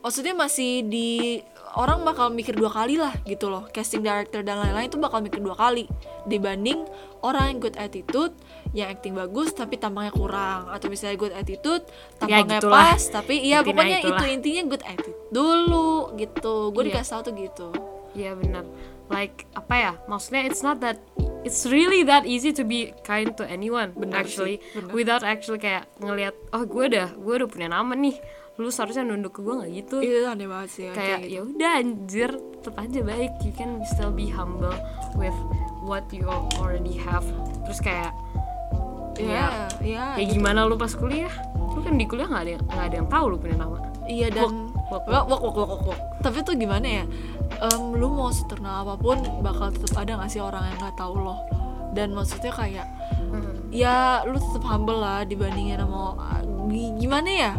[0.00, 1.38] maksudnya masih di
[1.74, 5.38] orang bakal mikir dua kali lah gitu loh casting director dan lain-lain itu bakal mikir
[5.38, 5.86] dua kali
[6.24, 6.82] dibanding
[7.20, 8.34] orang yang good attitude
[8.70, 11.82] yang acting bagus tapi tampangnya kurang atau misalnya good attitude
[12.16, 12.74] tampangnya gitulah.
[12.90, 14.18] pas tapi iya Intinya pokoknya itulah.
[14.18, 16.88] itu intinya good attitude dulu gitu gue Iya.
[16.90, 17.68] dikasih tahu tuh gitu
[18.14, 18.62] Iya benar.
[19.12, 19.92] Like apa ya?
[20.06, 21.00] Maksudnya it's not that
[21.44, 25.84] it's really that easy to be kind to anyone Benar actually sih, without actually kayak
[26.00, 28.16] ngelihat oh gue udah gue udah punya nama nih.
[28.54, 29.96] Lu seharusnya nunduk ke gue nggak gitu.
[29.98, 31.34] itu aneh banget sih kayak kayak gitu.
[31.34, 34.70] ya udah anjir tetap aja baik you can still be humble
[35.18, 35.34] with
[35.82, 36.22] what you
[36.62, 37.26] already have
[37.66, 38.14] terus kayak
[39.14, 40.04] Iya, iya.
[40.18, 43.08] ya gimana lu pas kuliah lu kan di kuliah nggak ada yang nggak ada yang
[43.10, 45.98] tahu lu punya nama Iya dan wok wok wok wok wok.
[46.20, 47.04] Tapi tuh gimana ya?
[47.60, 51.14] Em, lu mau seternal apa pun bakal tetap ada gak sih orang yang nggak tahu
[51.20, 51.36] lo.
[51.94, 52.86] Dan maksudnya kayak
[53.70, 56.16] ya lu tetap humble lah dibandingin sama
[56.70, 57.52] gi- gimana ya?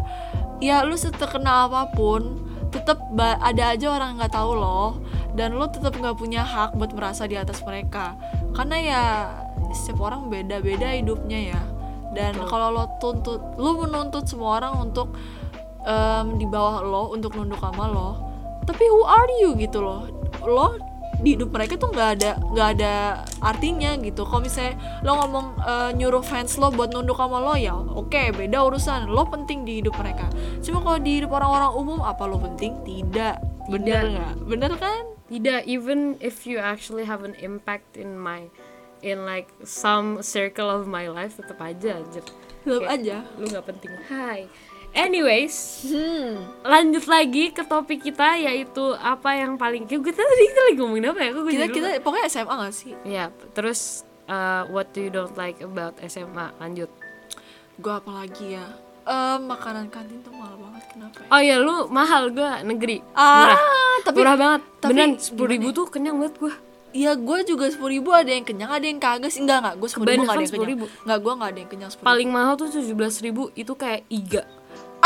[0.60, 5.00] Ya lu seterkenal apa pun tetap ada aja orang nggak tahu lo
[5.32, 8.16] dan lu tetap nggak punya hak buat merasa di atas mereka
[8.52, 9.02] karena ya
[9.72, 11.62] setiap orang beda-beda hidupnya ya
[12.16, 15.12] dan kalau lo tuntut lu menuntut semua orang untuk
[15.86, 20.10] em, di bawah lo untuk nunduk sama lo tapi who are you gitu loh.
[20.42, 20.76] Lo
[21.16, 22.92] di hidup mereka tuh nggak ada nggak ada
[23.40, 24.26] artinya gitu.
[24.26, 28.66] Kalau misalnya lo ngomong eh, nyuruh fans lo buat nunduk sama lo ya oke beda
[28.66, 29.08] urusan.
[29.08, 30.28] Lo penting di hidup mereka.
[30.60, 32.76] Cuma kalau di hidup orang-orang umum apa lo penting?
[32.84, 33.70] Tidak.
[33.70, 34.34] Bener nggak?
[34.44, 35.14] Bener kan?
[35.30, 38.50] Tidak even if you actually have an impact in my
[39.00, 42.26] in like some circle of my life tetap aja anjir.
[42.66, 43.16] Tetap aja.
[43.38, 43.94] lu nggak penting.
[44.10, 44.50] Hai
[44.96, 46.40] anyways hmm.
[46.64, 51.20] lanjut lagi ke topik kita yaitu apa yang paling kita tadi kita lagi ngomongin apa
[51.20, 51.30] ya?
[51.36, 52.02] Kita kita lupa?
[52.02, 52.92] pokoknya SMA gak sih?
[53.04, 56.90] Ya terus uh, what do you don't like about SMA lanjut.
[57.76, 58.66] Gue apalagi ya?
[59.06, 61.28] Em, makanan kantin tuh mahal banget kenapa ya?
[61.30, 62.96] oh ya lu mahal gue negeri.
[63.14, 63.60] Ah, murah.
[64.02, 64.62] tapi- murah banget.
[64.82, 65.76] tapi beneran sepuluh ribu ya?
[65.76, 66.54] tuh kenyang banget gue
[66.96, 69.44] Iya gue juga sepuluh ribu ada yang kenyang ada yang kagak sih.
[69.44, 70.80] Enggak enggak gue sepuluh ribu nggak ada yang kenyang.
[70.80, 71.04] 10.000.
[71.04, 74.02] nggak gue nggak ada yang kenyang sepuluh paling mahal tuh tujuh belas ribu itu kayak
[74.08, 74.42] iga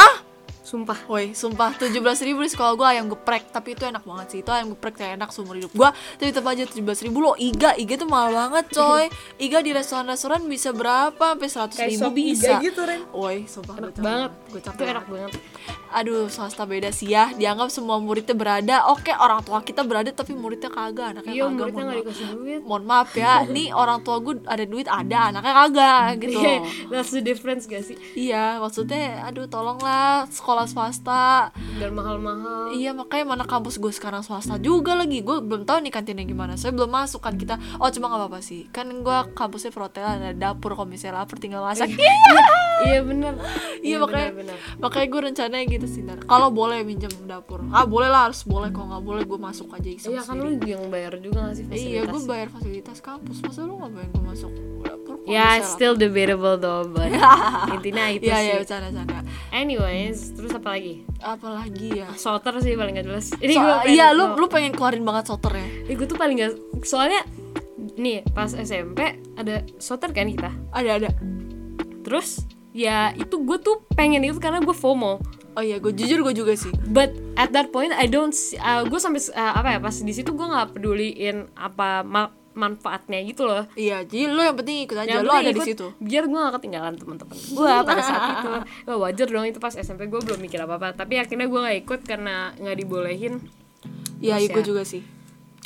[0.00, 0.24] ah
[0.70, 1.74] sumpah Woi, sumpah.
[1.74, 3.50] 17 ribu di sekolah gue ayam geprek.
[3.50, 4.38] Tapi itu enak banget sih.
[4.46, 6.78] Itu ayam geprek kayak enak seumur hidup gue Tapi tetap aja 17
[7.10, 7.18] ribu.
[7.18, 9.10] Lo iga, iga tuh mahal banget coy.
[9.50, 11.34] Iga di restoran-restoran bisa berapa?
[11.34, 12.54] Sampai 100 Kayak ribu bisa.
[12.54, 13.02] Iga gitu, Ren.
[13.10, 14.32] Woi, sumpah enak capek banget.
[14.46, 15.32] Gue capek itu enak banget.
[15.90, 17.34] Aduh, swasta beda sih ya.
[17.34, 18.76] Dianggap semua muridnya berada.
[18.94, 21.18] Oke, orang tua kita berada Tapi muridnya kagak.
[21.18, 22.60] Anaknya iya kagak muridnya mohon dikasih duit.
[22.62, 26.38] Mohon maaf ya Nih orang tua gue ada duit Ada, anaknya kagak gitu.
[26.38, 26.54] Iya,
[26.92, 27.98] that's the difference gak sih?
[28.14, 31.54] Iya, maksudnya aduh tolonglah sekolah swasta.
[31.78, 32.74] Dan mahal-mahal.
[32.74, 35.24] Iya makanya mana kampus gue sekarang swasta juga lagi.
[35.24, 36.58] Gue belum tahu nih kantinnya gimana.
[36.58, 37.56] Saya belum masuk kan kita.
[37.78, 38.68] Oh cuma gak apa-apa sih.
[38.74, 41.88] Kan gue kampusnya perhotelan Ada dapur kalau misalnya lapar tinggal masak.
[42.00, 43.34] Iya iya bener.
[43.80, 44.56] Iya makanya bener, bener.
[44.78, 46.18] Makanya gue rencananya gitu sih Ntar.
[46.22, 47.60] Kalau boleh minjem dapur.
[47.68, 48.68] Ah boleh lah harus boleh.
[48.70, 51.64] Kalau gak boleh gue masuk aja iseng iya kan lu yang bayar juga gak sih
[51.64, 53.36] Iya gue fasilitas bayar fasilitas kampus.
[53.40, 55.14] Masa lu gak bayar gue masuk dapur?
[55.22, 57.12] Ya misalnya still debatable though but
[57.74, 58.58] intinya itu Iya iya sih.
[58.62, 59.18] bercanda-bercanda
[59.50, 60.94] anyways terus apa lagi?
[61.18, 62.08] Apalagi ya?
[62.14, 63.26] Soter sih paling gak jelas.
[63.34, 65.66] Ini So- gue Iya lu lu pengen keluarin banget soter ya?
[65.88, 67.20] Gue tuh paling gak soalnya
[67.92, 68.98] nih pas SMP
[69.34, 70.50] ada soter kan kita?
[70.70, 71.10] Ada ada.
[72.00, 72.44] Terus
[72.80, 75.20] ya itu gue tuh pengen itu karena gue FOMO.
[75.50, 76.72] Oh iya gue jujur gue juga sih.
[76.88, 80.12] But at that point I don't see, uh, gue sampai uh, apa ya pas di
[80.14, 83.66] situ gue nggak peduliin apa ma- manfaatnya gitu loh.
[83.74, 85.86] Iya jadi lo yang penting ikut aja Yang lo ada di situ.
[85.98, 88.50] biar gue gak ketinggalan teman-teman gue pada saat itu.
[88.88, 91.78] Wah, wajar dong itu pas SMP gue belum mikir apa apa tapi akhirnya gue nggak
[91.84, 93.34] ikut karena nggak dibolehin.
[94.22, 94.68] Iya Terus gue ya.
[94.70, 95.02] juga sih.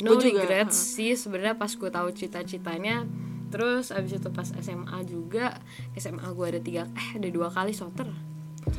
[0.03, 3.07] No Gua juga, regrets sih sebenarnya pas gue tahu cita-citanya
[3.49, 5.59] terus abis itu pas SMA juga
[5.95, 8.09] SMA gue ada tiga eh ada dua kali soter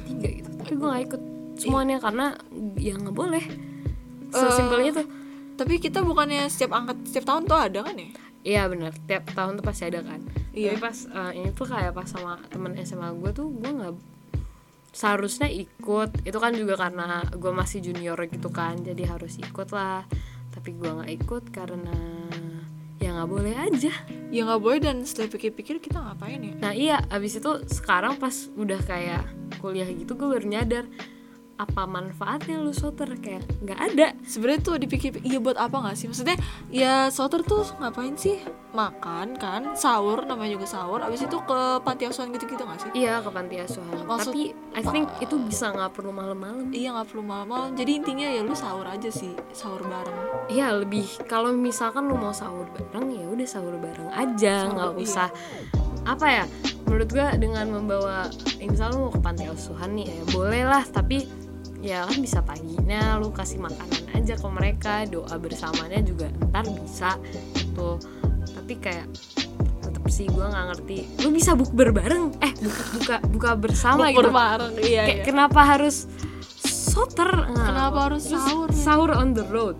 [0.06, 1.22] tiga gitu tapi gue gak ikut
[1.56, 2.36] semuanya karena
[2.76, 3.44] ya nggak boleh
[4.28, 5.02] sesimpel itu
[5.56, 8.10] tapi kita bukannya setiap angkat setiap tahun tuh ada kan ya
[8.46, 10.22] Iya benar, tiap tahun tuh pasti ada kan.
[10.54, 10.78] Iya.
[10.78, 13.94] Tapi pas eh, ini tuh kayak pas sama temen SMA gue tuh gue nggak
[14.94, 16.22] seharusnya ikut.
[16.22, 20.06] Itu kan juga karena gue masih junior gitu kan, jadi harus ikut lah.
[20.54, 22.15] Tapi gue nggak ikut karena
[22.96, 23.92] ya nggak boleh aja.
[24.32, 28.48] ya nggak boleh dan setelah pikir-pikir kita ngapain ya Nah iya, abis itu sekarang pas
[28.56, 29.24] udah kayak
[29.60, 30.84] kuliah gitu gue baru nyadar
[31.56, 34.06] apa manfaatnya lu soter kayak nggak ada.
[34.28, 36.06] sebenarnya tuh dipikir iya buat apa nggak sih?
[36.12, 36.36] Maksudnya
[36.68, 38.36] ya soter tuh ngapain sih?
[38.76, 39.72] Makan kan?
[39.72, 41.00] Sahur namanya juga sahur.
[41.00, 42.90] Abis itu ke panti asuhan gitu-gitu nggak sih?
[42.92, 44.04] Iya ke panti asuhan.
[44.04, 46.68] Maksud- Tapi I think itu bisa nggak perlu malam-malam.
[46.76, 47.72] iya nggak perlu malam-malam.
[47.72, 50.52] Jadi intinya ya lu sahur aja sih sahur bareng.
[50.52, 54.68] Iya lebih kalau misalkan lu mau sahur bareng ya udah sahur bareng aja.
[54.68, 55.04] Nggak iya.
[55.08, 55.28] usah
[56.06, 56.44] apa ya
[56.86, 58.30] menurut gua dengan membawa
[58.62, 60.84] ya misal lu mau ke panti asuhan nih ya boleh lah.
[60.84, 61.45] Tapi
[61.86, 67.14] ya kan bisa paginya lu kasih makanan aja ke mereka doa bersamanya juga ntar bisa
[67.54, 68.02] gitu.
[68.50, 69.06] Tapi kayak
[69.86, 70.98] tetep sih gua nggak ngerti.
[71.22, 72.34] Lu bisa bukber bareng?
[72.42, 74.34] Eh buka buka, buka bersama Bukber gitu.
[74.34, 75.24] bareng iya kayak iya.
[75.24, 76.10] kenapa harus
[76.66, 77.30] soter?
[77.54, 78.74] Nah, Kenapa harus sahur ya?
[78.74, 79.78] sahur on the road.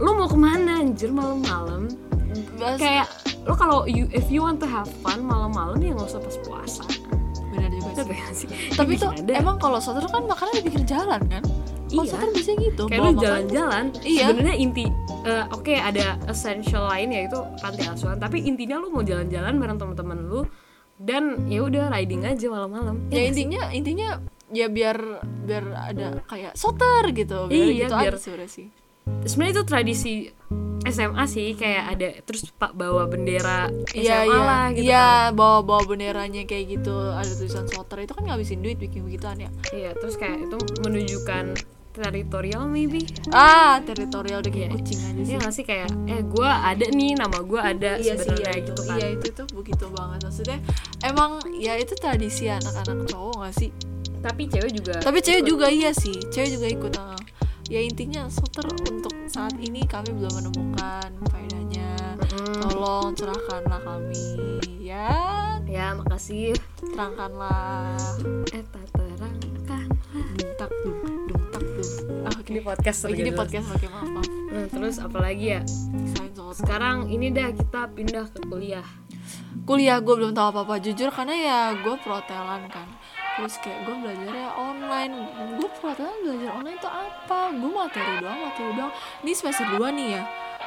[0.00, 1.92] Lu mau ke mana anjir malam-malam?
[2.80, 3.08] Kayak
[3.44, 6.84] lu kalau you if you want to have fun malam-malam ya nggak usah pas puasa
[8.02, 8.48] Gitu sih.
[8.48, 9.32] ya tapi tuh ada.
[9.34, 11.42] emang kalau soter kan makannya di pinggir jalan kan?
[11.90, 12.12] Kalau Iya.
[12.12, 12.82] soter bisa gitu.
[12.86, 14.24] Kayak lu jalan-jalan Iya.
[14.26, 14.84] sebenarnya inti
[15.20, 18.16] eh, oke ada essential lain yaitu panti asuhan.
[18.16, 20.40] Tapi intinya lu mau jalan-jalan bareng teman-teman lu
[20.96, 23.08] dan ya udah riding aja malam-malam.
[23.08, 23.28] Ya sih?
[23.28, 24.08] intinya intinya
[24.48, 24.96] ya biar
[25.42, 27.46] biar ada kayak soter gitu.
[27.46, 28.66] Biar Iya, gitu biar- aja sih
[29.22, 30.12] sebenarnya itu tradisi
[30.82, 35.36] SMA sih kayak ada terus pak bawa bendera SMA Iya iya lah gitu iya kan.
[35.36, 39.50] bawa bawa benderanya kayak gitu ada tulisan soter itu kan ngabisin duit bikin begituan ya
[39.70, 41.44] Iya, terus kayak itu menunjukkan
[41.92, 43.02] teritorial maybe.
[43.28, 44.76] ah teritorial udah kayak Iya.
[44.78, 48.14] kucing aja sih Iya gak sih kayak eh gua ada nih nama gua ada iya
[48.14, 48.82] sebenarnya iya, gitu itu.
[48.84, 48.96] kan.
[48.96, 50.58] iya itu tuh begitu banget maksudnya
[51.02, 53.70] emang ya itu tradisi anak-anak cowok gak sih
[54.18, 54.94] Tapi cewek juga.
[54.98, 55.50] tapi cewek ikut.
[55.50, 57.18] juga iya sih cewek juga ikut ah.
[57.70, 62.18] Ya intinya soter untuk saat ini kami belum menemukan faedahnya
[62.58, 64.26] tolong cerahkanlah kami
[64.80, 65.08] ya
[65.64, 66.58] Ya, makasih.
[66.82, 67.94] terangkanlah
[68.50, 69.86] Eh, tak terangkan.
[70.34, 71.88] duntak dum duntak dum
[72.20, 73.38] ah, oke Ini podcast Oh, jadi terus.
[73.38, 75.62] podcast pakai maaf maaf Nah, terus apalagi ya?
[76.50, 78.82] Sekarang ini dah kita pindah ke kuliah.
[79.62, 82.90] kuliah gue belum tahu apa apa jujur karena ya gue protelan kan
[83.40, 85.12] terus kayak gue belajarnya online.
[85.56, 87.40] Gue protelan belajar online itu apa?
[87.56, 88.92] Gue materi doang materi doang.
[89.24, 90.22] Ini semester 2 nih ya.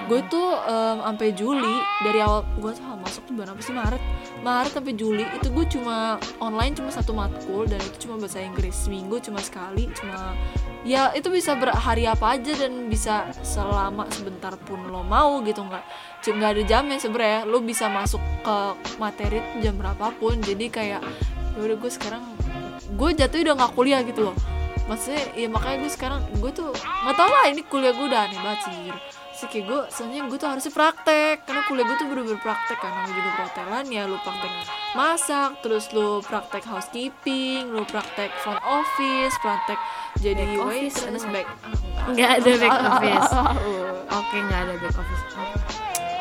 [0.09, 3.77] Gue tuh em, sampai Juli dari awal gue tuh masuk tuh bulan apa sih?
[3.77, 4.03] Maret.
[4.41, 8.73] Maret sampai Juli itu gue cuma online cuma satu matkul dan itu cuma bahasa Inggris.
[8.73, 10.33] Seminggu cuma sekali cuma
[10.81, 15.61] ya itu bisa berhari apa aja dan bisa selama sebentar pun lo mau gitu.
[15.61, 15.85] Nggak
[16.25, 18.57] nggak ada jamnya sebenarnya lo bisa masuk ke
[18.97, 20.41] materi jam berapapun.
[20.41, 21.05] Jadi kayak
[21.53, 22.32] ya udah gue sekarang
[22.93, 24.35] gue jatuh udah nggak kuliah gitu loh.
[24.83, 28.39] Maksudnya ya makanya gue sekarang gue tuh nggak tau lah ini kuliah gue udah aneh
[28.39, 28.97] banget sih jujur.
[29.33, 32.91] Sih kayak gue soalnya gue tuh harusnya praktek karena kuliah gue tuh bener-bener praktek kan
[32.93, 34.51] namanya juga perhotelan ya lu praktek
[34.93, 39.79] masak terus lu praktek housekeeping lu praktek front office praktek
[40.21, 41.47] jadi Back office waitress back
[42.11, 42.29] Nggak?
[42.43, 43.31] Ada back office.
[44.11, 45.62] Oke, nggak ada back office.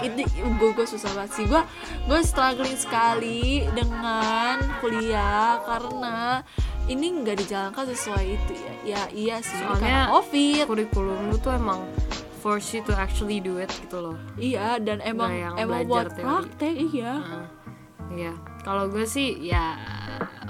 [0.02, 0.22] Ini
[0.58, 1.62] gue gue susah banget sih gue
[2.10, 6.42] gue struggling sekali dengan kuliah karena
[6.90, 11.54] ini nggak dijalankan sesuai itu ya ya iya sih Soalnya karena covid Kurikulum lu tuh
[11.54, 11.86] emang
[12.42, 14.18] force you to actually do it gitu loh.
[14.34, 16.26] iya dan emang yang emang buat teori.
[16.26, 17.48] praktek iya Heeh.
[18.12, 19.72] Iya, kalau gue sih ya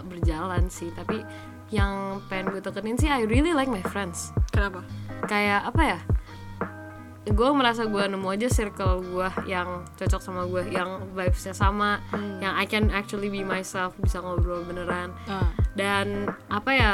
[0.02, 1.22] berjalan sih, tapi
[1.70, 4.34] yang pengen gue tekenin sih I really like my friends.
[4.50, 4.82] kenapa
[5.30, 6.00] Kayak apa ya?
[7.22, 12.42] Gue merasa gue nemu aja circle gue yang cocok sama gue, yang vibesnya sama, Hmm.
[12.42, 15.14] yang I can actually be myself, bisa ngobrol beneran.
[15.24, 16.92] nah Dan apa ya?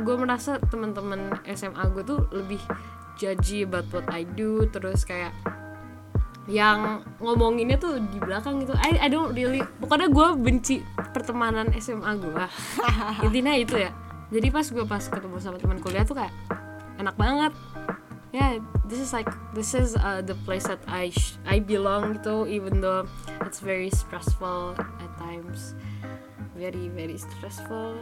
[0.00, 2.62] Gue merasa teman-teman SMA gue tuh lebih
[3.18, 5.34] judgy about what I do, terus kayak
[6.48, 10.82] yang ngomonginnya tuh di belakang gitu I, I don't really pokoknya gue benci
[11.14, 12.44] pertemanan SMA gue
[13.28, 13.94] intinya itu ya
[14.34, 16.34] jadi pas gue pas ketemu sama teman kuliah tuh kayak
[16.98, 17.52] enak banget
[18.30, 21.10] yeah this is like this is uh, the place that I
[21.42, 23.06] I belong gitu even though
[23.42, 25.74] it's very stressful at times
[26.54, 27.96] very very stressful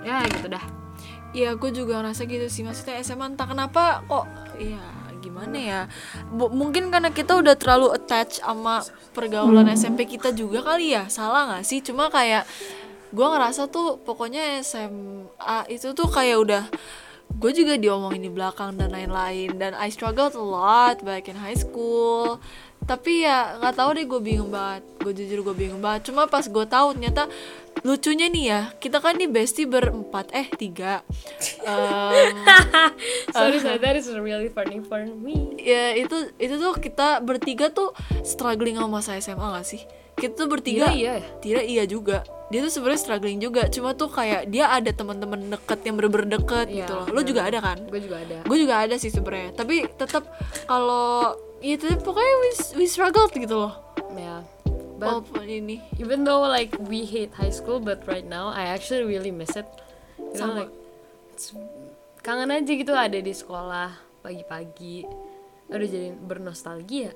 [0.00, 0.64] ya gitu dah
[1.34, 2.62] Iya, gue juga ngerasa gitu sih.
[2.62, 4.22] Maksudnya SMA entah kenapa kok,
[4.54, 4.78] ya
[5.18, 5.80] gimana ya?
[6.30, 11.10] Bu- mungkin karena kita udah terlalu attach sama pergaulan SMP kita juga kali ya.
[11.10, 11.82] Salah nggak sih?
[11.82, 12.46] Cuma kayak
[13.10, 16.62] gue ngerasa tuh pokoknya SMA itu tuh kayak udah
[17.34, 21.58] gue juga diomongin di belakang dan lain-lain dan I struggled a lot back in high
[21.58, 22.38] school.
[22.84, 24.84] Tapi ya nggak tahu deh gue bingung banget.
[25.00, 26.12] Gue jujur gue bingung banget.
[26.12, 27.26] Cuma pas gue tahu ternyata
[27.82, 31.04] lucunya nih ya kita kan nih bestie berempat eh tiga.
[31.68, 32.36] Em,
[33.32, 35.56] sorry sorry that is really funny for me.
[35.64, 39.82] ya itu itu tuh kita bertiga tuh struggling sama masa SMA gak sih
[40.14, 41.14] kita tuh bertiga Tidak, iya.
[41.42, 42.22] tidak iya juga.
[42.52, 43.66] Dia tuh sebenarnya struggling juga.
[43.66, 47.06] Cuma tuh kayak dia ada teman-teman deket yang bener-bener deket Iya, gitu loh.
[47.10, 47.78] Lo juga ada kan?
[47.90, 48.36] Gue juga ada.
[48.46, 49.50] Gue juga ada sih sebenarnya.
[49.58, 50.22] Tapi tetap
[50.70, 53.74] kalau ya tetap pokoknya we, we struggled gitu loh.
[54.14, 54.46] Ya.
[54.94, 55.82] But walaupun ini.
[55.98, 59.66] even though like we hate high school but right now I actually really miss it.
[60.14, 60.54] You know Sama.
[60.62, 60.72] like
[61.34, 61.50] it's-
[62.22, 62.94] kangen aja gitu.
[62.94, 63.90] Ada di sekolah
[64.22, 65.02] pagi-pagi.
[65.64, 67.10] Udah jadi bernostalgia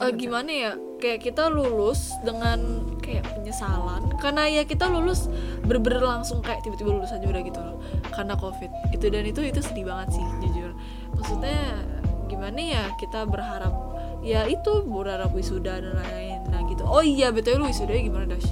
[0.00, 0.50] Eh, gimana?
[0.50, 0.72] ya?
[0.98, 4.10] Kayak kita lulus dengan kayak penyesalan.
[4.18, 5.30] Karena ya kita lulus
[5.62, 7.78] bener-bener langsung kayak tiba-tiba lulus aja udah gitu loh.
[8.10, 8.70] Karena covid.
[8.90, 10.72] Itu dan itu itu sedih banget sih jujur.
[11.14, 11.78] Maksudnya
[12.26, 12.84] gimana ya?
[12.98, 13.74] Kita berharap
[14.24, 16.40] ya itu berharap wisuda dan lain-lain.
[16.48, 16.82] Nah gitu.
[16.88, 18.50] Oh iya betul lu wisuda gimana dash?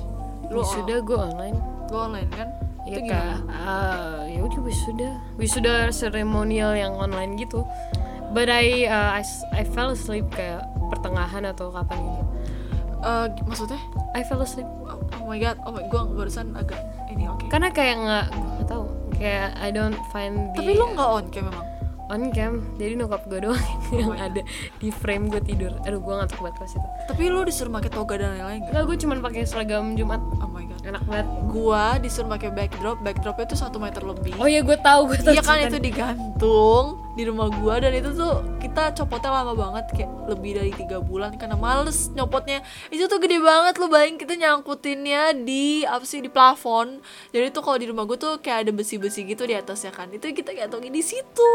[0.53, 1.59] Lu wisuda gue online.
[1.89, 2.49] Lu online kan?
[2.85, 3.37] Ya kayak gimana?
[3.49, 5.11] Ah, ya udah wisuda.
[5.41, 7.65] Wisuda seremonial yang online gitu.
[8.33, 12.23] But I uh, I, I fell asleep kayak pertengahan atau kapan gitu
[13.35, 13.81] gi- maksudnya?
[14.15, 14.69] I fell asleep.
[14.87, 16.79] Oh, oh my god oh my gue barusan agak
[17.11, 17.51] ini oke.
[17.51, 18.85] Karena kayak nggak nggak tahu.
[19.19, 21.67] Kayak I don't find the tapi lu nggak on cam memang
[22.07, 22.53] on cam.
[22.79, 23.59] Jadi nokap gue doang
[23.91, 24.47] yang ada
[24.79, 25.75] di frame gue tidur.
[25.83, 26.89] Aduh gue ngantuk banget pas itu.
[27.11, 28.71] Tapi lu disuruh pakai toga dan lain-lain gak?
[28.71, 30.23] Enggak, gue cuman pakai seragam Jumat.
[30.39, 30.81] Oh my god.
[30.87, 31.27] Enak banget.
[31.51, 33.03] Gua disuruh pakai backdrop.
[33.03, 34.39] Backdropnya tuh satu meter lebih.
[34.39, 38.09] Oh iya gue tahu gue tahu Iya kan itu digantung di rumah gua dan itu
[38.17, 42.65] tuh kita copotnya lama banget kayak lebih dari tiga bulan karena males nyopotnya.
[42.89, 47.05] Itu tuh gede banget lu bayangin kita nyangkutinnya di apa sih di plafon.
[47.29, 50.09] Jadi tuh kalau di rumah gua tuh kayak ada besi-besi gitu di atasnya kan.
[50.09, 51.53] Itu kita gantungin di situ.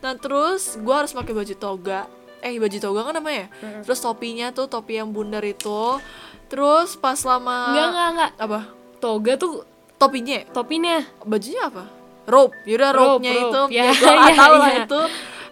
[0.00, 2.08] Nah terus gua harus pakai baju toga.
[2.40, 3.80] Eh baju toga kan namanya ya?
[3.88, 6.00] terus topinya tuh topi yang bundar itu.
[6.48, 8.60] Terus pas lama enggak enggak enggak apa?
[9.04, 9.52] Toga tuh
[10.00, 10.40] topinya?
[10.40, 10.44] ya?
[10.48, 10.96] topinya.
[11.24, 12.54] Bajunya apa rope.
[12.64, 13.48] Yaudah Rope, rope rope.
[13.48, 15.00] itu Ya, ya, ya, lah itu.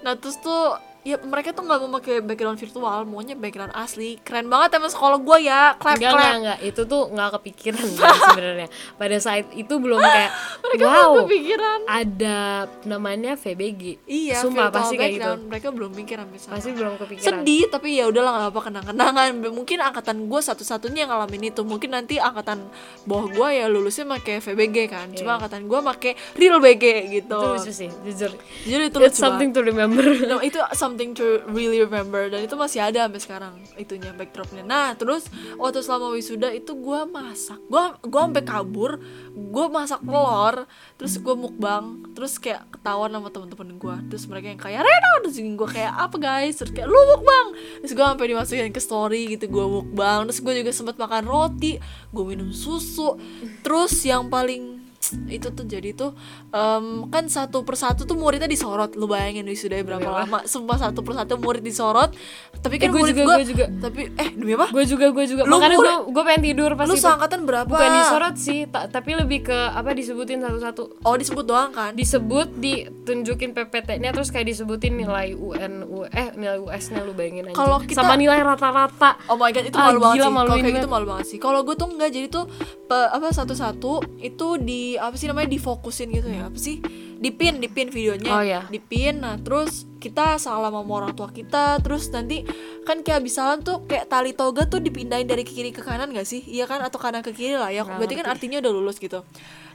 [0.02, 4.22] Nah terus tuh ya mereka tuh nggak mau pakai background virtual maunya background asli.
[4.22, 6.22] Keren banget emang sekolah gue ya clap enggak clap.
[6.22, 6.58] enggak enggak.
[6.62, 8.68] Itu tuh nggak kepikiran gue sebenarnya.
[8.94, 10.30] Pada saat itu belum kayak
[10.64, 11.78] mereka wow kepikiran.
[11.90, 12.38] ada
[12.86, 15.32] namanya VBG iya sumpah virtual pasti kayak gitu.
[15.50, 16.52] mereka belum mikir sampai sana.
[16.54, 17.26] Pasti belum kepikiran.
[17.26, 19.28] Sedih tapi ya udahlah nggak apa kenang-kenangan.
[19.50, 21.66] Mungkin angkatan gue satu-satunya yang ngalamin itu.
[21.66, 22.62] Mungkin nanti angkatan
[23.04, 25.10] bawah gue ya lulusnya pakai VBG kan.
[25.18, 27.38] Cuma angkatan gue pakai real BG gitu.
[27.42, 27.58] Iya.
[27.58, 28.32] itu lucu sih jujur.
[28.68, 29.64] Jadi itu it's lucu something banget.
[29.64, 30.04] to remember.
[30.28, 30.58] No, itu
[30.92, 32.28] something to really remember.
[32.28, 34.61] Dan itu masih ada sampai sekarang itunya backdropnya.
[34.61, 35.24] Nah terus
[35.57, 39.00] waktu selama wisuda itu gua masak, gua gua sampai kabur,
[39.33, 40.68] gua masak telur,
[41.00, 45.37] terus gua mukbang, terus kayak ketahuan sama temen-temen gua, terus mereka yang kayak Reno, terus
[45.57, 47.46] gua kayak apa guys, terus kayak lu mukbang,
[47.81, 51.81] terus gua sampai dimasukin ke story gitu gua mukbang, terus gua juga sempat makan roti,
[52.12, 53.16] gua minum susu,
[53.64, 54.82] terus yang paling
[55.27, 56.11] itu tuh jadi tuh
[56.48, 58.92] em, kan satu persatu tuh muridnya disorot.
[58.92, 60.22] Lu bayangin wisuda berapa Demi apa?
[60.22, 62.12] lama sumpah satu persatu murid disorot.
[62.55, 63.64] Tapi kan Eh, murid juga, gua juga.
[63.81, 64.66] tapi eh demi apa?
[64.68, 65.42] Gue juga gue juga.
[65.42, 67.03] Lu makanya gue gue pengen tidur pas lu itu.
[67.03, 67.68] seangkatan berapa?
[67.68, 71.03] Bukan disorot sih ta- tapi lebih ke apa disebutin satu-satu.
[71.03, 71.92] Oh disebut doang kan?
[71.92, 77.57] Disebut ditunjukin PPT-nya terus kayak disebutin nilai UN U- eh nilai US-nya lu bayangin aja.
[77.57, 79.18] Kalau kita- sama nilai rata-rata.
[79.27, 80.33] Oh my god itu Ah, malu banget gila, sih.
[80.33, 81.38] Kalau kayak gitu malu banget sih.
[81.38, 82.44] Kalau gue tuh enggak jadi tuh
[82.85, 86.46] pe- apa satu-satu itu di apa sih namanya difokusin gitu ya.
[86.46, 86.78] Apa sih?
[87.22, 88.30] Dipin, dipin videonya.
[88.30, 88.66] Oh, iya.
[88.70, 89.22] Dipin.
[89.22, 92.42] Nah, terus kita salam sama orang tua kita, terus nanti
[92.82, 96.26] kan kayak habis salam tuh kayak tali toga tuh dipindahin dari kiri ke kanan gak
[96.26, 96.42] sih?
[96.42, 97.86] Iya kan atau kanan ke kiri lah ya.
[97.86, 99.22] Nggak Berarti kan artinya udah lulus gitu.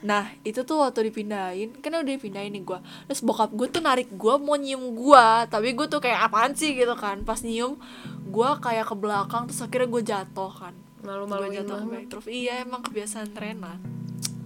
[0.03, 2.83] Nah, itu tuh waktu dipindahin, kan udah dipindahin nih gua.
[3.07, 6.75] Terus bokap gue tuh narik gua mau nyium gua, tapi gue tuh kayak apaan sih
[6.75, 7.23] gitu kan.
[7.23, 7.79] Pas nyium,
[8.27, 10.75] gua kayak ke belakang terus akhirnya gue jatuh kan.
[10.99, 11.79] Gue malu-maluin jatuh.
[12.27, 13.79] Iya, emang kebiasaan Rena.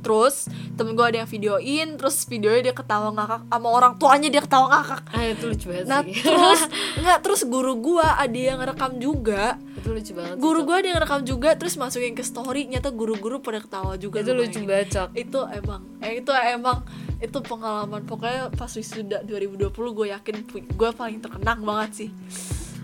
[0.02, 4.41] Terus temen gue ada yang videoin terus videonya dia ketawa ngakak sama orang tuanya dia
[4.41, 5.02] ketawa ngakak.
[5.14, 6.20] Ah itu lucu banget nah sih.
[6.20, 6.62] terus
[7.02, 9.56] nggak terus guru gue ada yang ngerekam juga.
[9.78, 13.39] Itu lucu banget guru gue ada yang ngerekam juga terus masukin ke story nyata guru-guru
[13.39, 15.10] pada ketawa juga itu lu lucu banget cok.
[15.16, 16.84] Itu emang eh, itu emang
[17.22, 18.02] itu pengalaman.
[18.10, 22.10] Pokoknya pas wisuda 2020 gue yakin gue paling terkenang banget sih.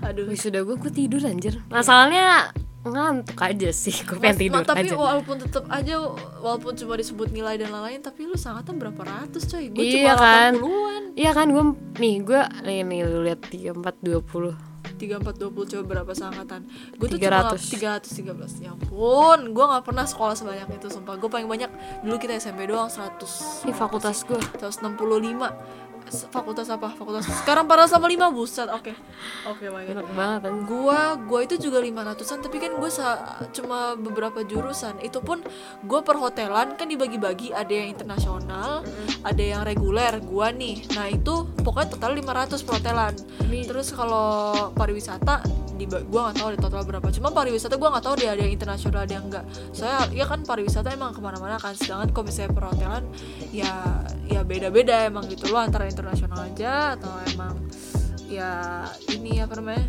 [0.06, 0.30] Aduh.
[0.30, 1.58] Wisuda gue gue tidur anjir.
[1.74, 2.54] Masalahnya
[2.90, 4.96] ngantuk aja sih gue pengen Mas- tidur ma- tapi aja.
[4.96, 5.96] walaupun tetap aja
[6.38, 9.68] walaupun cuma disebut nilai dan lain-lain tapi lu sangatnya berapa ratus coy?
[9.68, 10.52] Gue Iya cuma kan?
[10.56, 11.64] 80-an iya kan gue
[11.96, 14.56] nih gue nih nih lu lihat tiga empat dua puluh.
[14.98, 15.38] 3420
[15.70, 16.62] coba berapa seangkatan
[16.92, 17.70] gue tuh cuma 300.
[18.10, 21.16] 313 ya ampun gue nggak pernah sekolah sebanyak itu sumpah.
[21.16, 21.70] Gue paling banyak
[22.02, 23.22] dulu kita SMP doang 100
[23.64, 25.54] ini fakultas gue 165
[25.94, 26.92] S- fakultas apa?
[26.96, 27.28] Fakultas.
[27.28, 28.94] Sekarang para sama 5 buset oke.
[29.48, 29.92] Oke my god.
[29.98, 32.92] Enak banget gua gua itu juga 500an tapi kan gue
[33.54, 35.00] cuma beberapa jurusan.
[35.04, 35.44] Itu pun
[35.84, 37.52] gue perhotelan kan dibagi-bagi.
[37.52, 38.84] Ada yang internasional
[39.24, 40.20] ada yang reguler.
[40.24, 43.14] Gua nih nah itu pokoknya total 500 perhotelan
[43.48, 45.44] Ini- terus kalau pariwisata
[45.78, 47.08] di gua nggak tahu di total berapa.
[47.14, 50.42] Cuma pariwisata gua nggak tahu dia ada yang internasional ada yang enggak saya ya kan
[50.42, 51.78] pariwisata emang ke mana-mana kan.
[51.78, 53.04] Sedangkan kalau misalnya perhotelan
[53.54, 55.48] ya ya beda-beda emang gitu.
[55.54, 57.58] Loh antara internasional aja atau emang
[58.30, 58.52] ya
[59.10, 59.82] ini apa namanya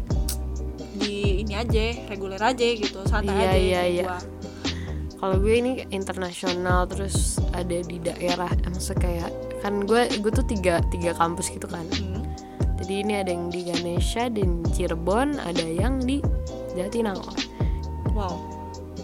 [0.97, 4.05] di ini aja reguler aja gitu santai Iya, aja iya, iya.
[5.21, 9.31] kalau gue ini internasional terus ada di daerah maksudnya kayak
[9.61, 11.85] kan gue gue tuh tiga tiga kampus gitu kan.
[11.93, 12.25] Hmm.
[12.79, 16.25] jadi ini ada yang di Ganesha dan Cirebon ada yang di
[16.73, 17.37] Jatinangor
[18.15, 18.39] wow.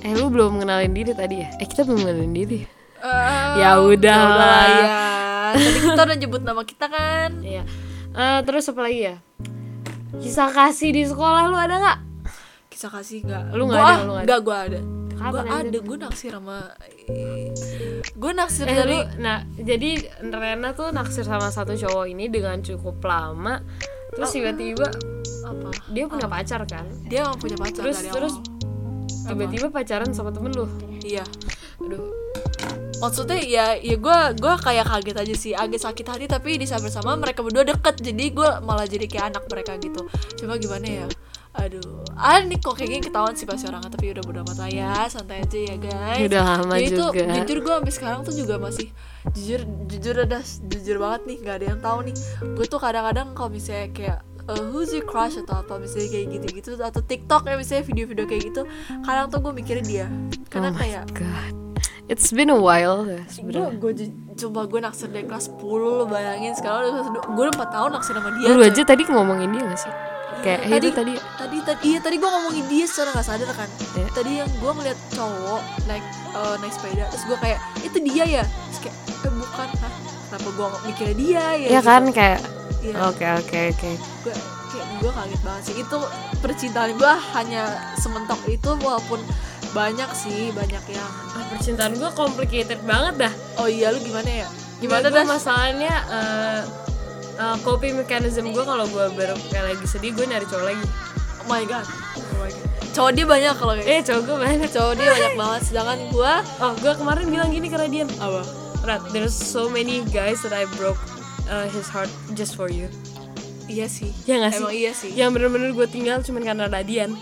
[0.01, 1.49] Eh lu belum kenalin diri tadi ya?
[1.57, 2.61] Eh kita belum kenalin diri.
[3.01, 4.65] Eh, Ya udah lah.
[4.69, 4.85] ya
[5.57, 7.63] tadi kita udah nyebut nama kita kan Iya.
[8.11, 9.17] Eh, terus apa lagi ya?
[10.15, 11.99] Kisah kasih di sekolah lu ada nggak?
[12.67, 14.27] kisah kasih nggak Lu nggak ada, lu nggak ada.
[14.27, 14.81] nggak gue ada
[15.15, 16.59] gue ada gue naksir sama
[18.13, 19.91] gue naksir Eh, dari lu, nah jadi
[20.21, 23.63] Rena tuh naksir sama satu cowok ini dengan cukup lama.
[24.11, 24.91] Terus tiba-tiba
[25.45, 26.87] apa dia punya pacar kan?
[27.05, 28.35] dia emang punya pacar Terus dari terus
[29.25, 30.67] tiba-tiba pacaran sama temen lu.
[31.01, 31.23] iya
[31.79, 32.11] Aduh.
[33.05, 35.53] Maksudnya ya ya gue gue kayak kaget aja sih.
[35.53, 38.01] Agak sakit hati tapi di saat bersama mereka berdua deket.
[38.01, 40.09] Jadi gue malah jadi kayak anak mereka gitu.
[40.41, 41.07] Cuma gimana ya?
[41.55, 42.03] Aduh.
[42.19, 44.95] Ah nih kok kayak gini ketahuan sih pasti orangnya tapi udah bodo amat lah ya.
[45.07, 46.27] Santai aja ya guys.
[46.27, 47.35] Udah lama Jadi tuh juga.
[47.39, 48.89] jujur gue sampai sekarang tuh juga masih
[49.39, 52.17] jujur jujur ada jujur banget nih nggak ada yang tahu nih.
[52.59, 54.19] Gue tuh kadang-kadang kalau misalnya kayak
[54.51, 58.43] uh, who's your crush atau apa misalnya kayak gitu-gitu atau TikTok ya misalnya video-video kayak
[58.51, 58.63] gitu
[59.07, 60.07] kadang tuh gue mikirin dia.
[60.51, 61.64] Karena oh kayak god.
[62.05, 63.81] It's been a while ya gue sebenarnya.
[63.81, 63.93] gue
[64.37, 68.13] coba gue naksir dari kelas 10 lo bayangin sekarang udah gue udah 4 tahun naksir
[68.13, 69.93] sama dia Lu aja tadi ngomongin dia gak sih?
[70.37, 73.49] Kayak hey, tadi, itu tadi tadi tadi iya tadi gue ngomongin dia secara nggak sadar
[73.51, 74.07] kan Iya.
[74.13, 78.45] tadi yang gue ngeliat cowok naik eh, naik sepeda terus gue kayak itu dia ya
[78.45, 79.93] terus kayak eh bukan Hah,
[80.29, 81.89] kenapa gue mikirnya dia ya Iya gitu.
[81.89, 82.41] kan kayak
[82.85, 82.95] Iya.
[83.09, 83.91] Oke oke oke.
[84.21, 84.35] gue
[84.69, 85.99] kayak gue kaget banget sih itu
[86.39, 87.63] percintaan gue hanya
[87.97, 89.25] sementok itu walaupun
[89.75, 93.33] banyak sih banyak yang Ah, percintaan gue complicated banget dah.
[93.57, 96.61] oh iya lu gimana ya Gimana gue dah masalahnya eh
[97.35, 100.85] eh, coping mechanism gue kalau gue baru kayak lagi sedih gue nyari cowok lagi.
[101.37, 104.69] oh my god oh my god cowok dia banyak kalau kayak Eh cowok gue banyak.
[104.69, 108.07] cowok dia banyak banget sedangkan gue Oh gue kemarin bilang gini ke Radian.
[108.17, 108.43] apa
[108.83, 111.01] Rat, there's so many guys that I broke
[111.47, 112.87] uh, his heart just for you.
[113.65, 114.61] iya sih Ya gak sih?
[114.61, 117.17] emang iya sih Yang bener-bener gue tinggal cuman karena Radian.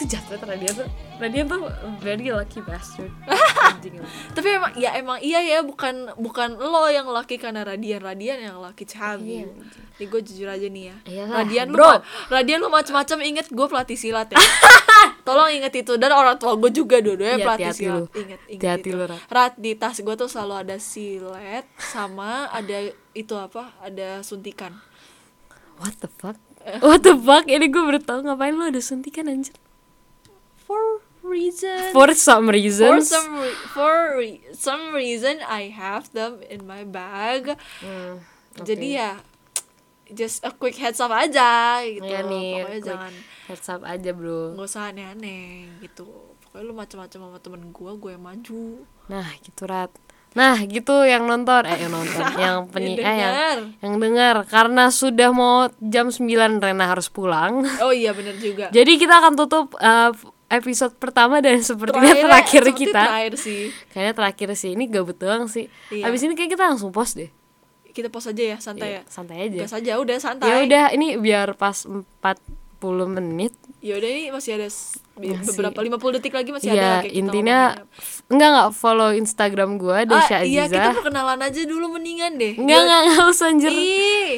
[0.00, 0.88] Itu banget Radian tuh.
[1.16, 1.60] Radian tuh
[1.98, 3.12] very lucky bastard.
[4.34, 8.56] Tapi emang ya emang iya ya bukan bukan lo yang laki karena radian radian yang
[8.58, 9.52] laki cabi Iya.
[9.96, 11.88] Nih gue jujur aja nih ya Iyalah, Radian lu bro.
[11.90, 14.40] ma- Radian lu macam-macam inget gue pelatih silat ya
[15.26, 18.04] Tolong inget itu Dan orang tua gue juga dua-duanya Iya, pelatih hati-hati silat lu.
[18.10, 19.20] Ingat, ingat Hati-hati itu lu, Rat.
[19.28, 22.76] Rat, di tas gue tuh selalu ada silet Sama ada
[23.12, 24.72] itu apa Ada suntikan
[25.76, 26.36] What the fuck?
[26.80, 27.44] What the fuck?
[27.44, 29.56] Ini gue baru tau ngapain lu ada suntikan anjir.
[30.70, 33.10] For reason For some For reasons.
[33.10, 38.22] some re- for re- some reason I have them in my bag Hmm,
[38.54, 38.62] oke.
[38.62, 39.18] Jadi ya
[40.08, 42.02] just a quick heads up aja gitu.
[42.02, 43.12] Iya nih, Pokoknya jangan
[43.46, 44.54] heads up aja bro.
[44.54, 46.06] nggak usah aneh-aneh gitu.
[46.40, 48.62] Pokoknya lu macam-macam sama temen gua, gue yang maju.
[49.06, 49.90] Nah gitu Rat.
[50.30, 54.86] Nah gitu yang nonton, eh yang nonton, yang penyi, Yang eh yang, yang dengar karena
[54.88, 56.26] sudah mau jam 9
[56.58, 57.66] Rena harus pulang.
[57.78, 58.70] Oh iya bener juga.
[58.70, 60.10] Jadi kita akan tutup uh,
[60.50, 63.02] episode pertama dan sepertinya terakhir seperti kita.
[63.06, 63.62] Terakhir sih.
[63.94, 65.70] Kayaknya terakhir sih ini gabut doang sih.
[65.94, 66.10] Iya.
[66.10, 67.30] Abis ini kayak kita langsung post deh.
[67.90, 69.02] Kita pause aja ya, santai Iya, ya.
[69.06, 69.58] santai aja.
[69.66, 70.46] Gas aja udah santai.
[70.46, 72.04] Ya udah ini biar pas 4
[73.10, 77.12] menit Ya udah ini masih ada s- beberapa 50 detik lagi masih ya ada kayak
[77.14, 77.58] intinya
[78.26, 80.96] enggak enggak follow Instagram gue Dasya ah, iya kita Aziza.
[80.96, 82.54] perkenalan aja dulu mendingan deh.
[82.54, 83.72] enggak enggak enggak usah anjir.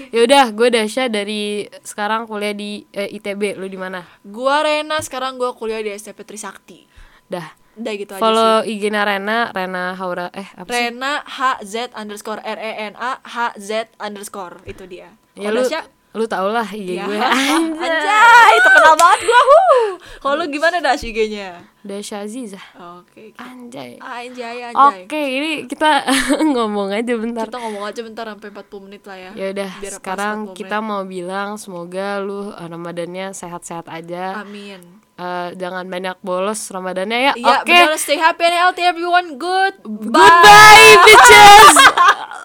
[0.09, 1.43] Ya udah gue Dasya dari
[1.83, 4.07] sekarang kuliah di eh, ITB lu di mana?
[4.23, 6.87] Gua Rena sekarang gua kuliah di STP Trisakti.
[7.25, 7.59] dah.
[7.73, 8.23] Udah gitu aja sih.
[8.23, 10.77] follow IG-nya Rena Rena Haura eh apa sih?
[10.87, 15.09] Rena HZ underscore R E N A HZ underscore itu dia.
[15.33, 15.71] ya Kalau lu
[16.13, 17.09] lu tau lah IG ya.
[17.09, 17.17] gue
[17.85, 19.41] Anjay, terkenal banget gua.
[19.41, 19.89] huh.
[20.21, 21.65] Kalau lu gimana dah IG-nya?
[21.83, 23.33] Dasya Aziza Oke.
[23.35, 25.09] anjay Anjay, anjay.
[25.09, 26.05] Oke, ini kita
[26.53, 27.49] ngomong aja bentar.
[27.49, 29.31] Kita ngomong aja bentar sampai 40 menit lah ya.
[29.33, 34.45] Ya udah, sekarang 40 kita mau bilang semoga lu eh, Ramadannya sehat-sehat aja.
[34.45, 34.79] Amin.
[35.13, 37.33] Eh, jangan banyak bolos Ramadannya ya.
[37.35, 37.73] Iya, Oke.
[37.73, 39.41] benar stay happy and healthy everyone.
[39.41, 39.81] Good.
[39.83, 41.77] Goodbye, bitches.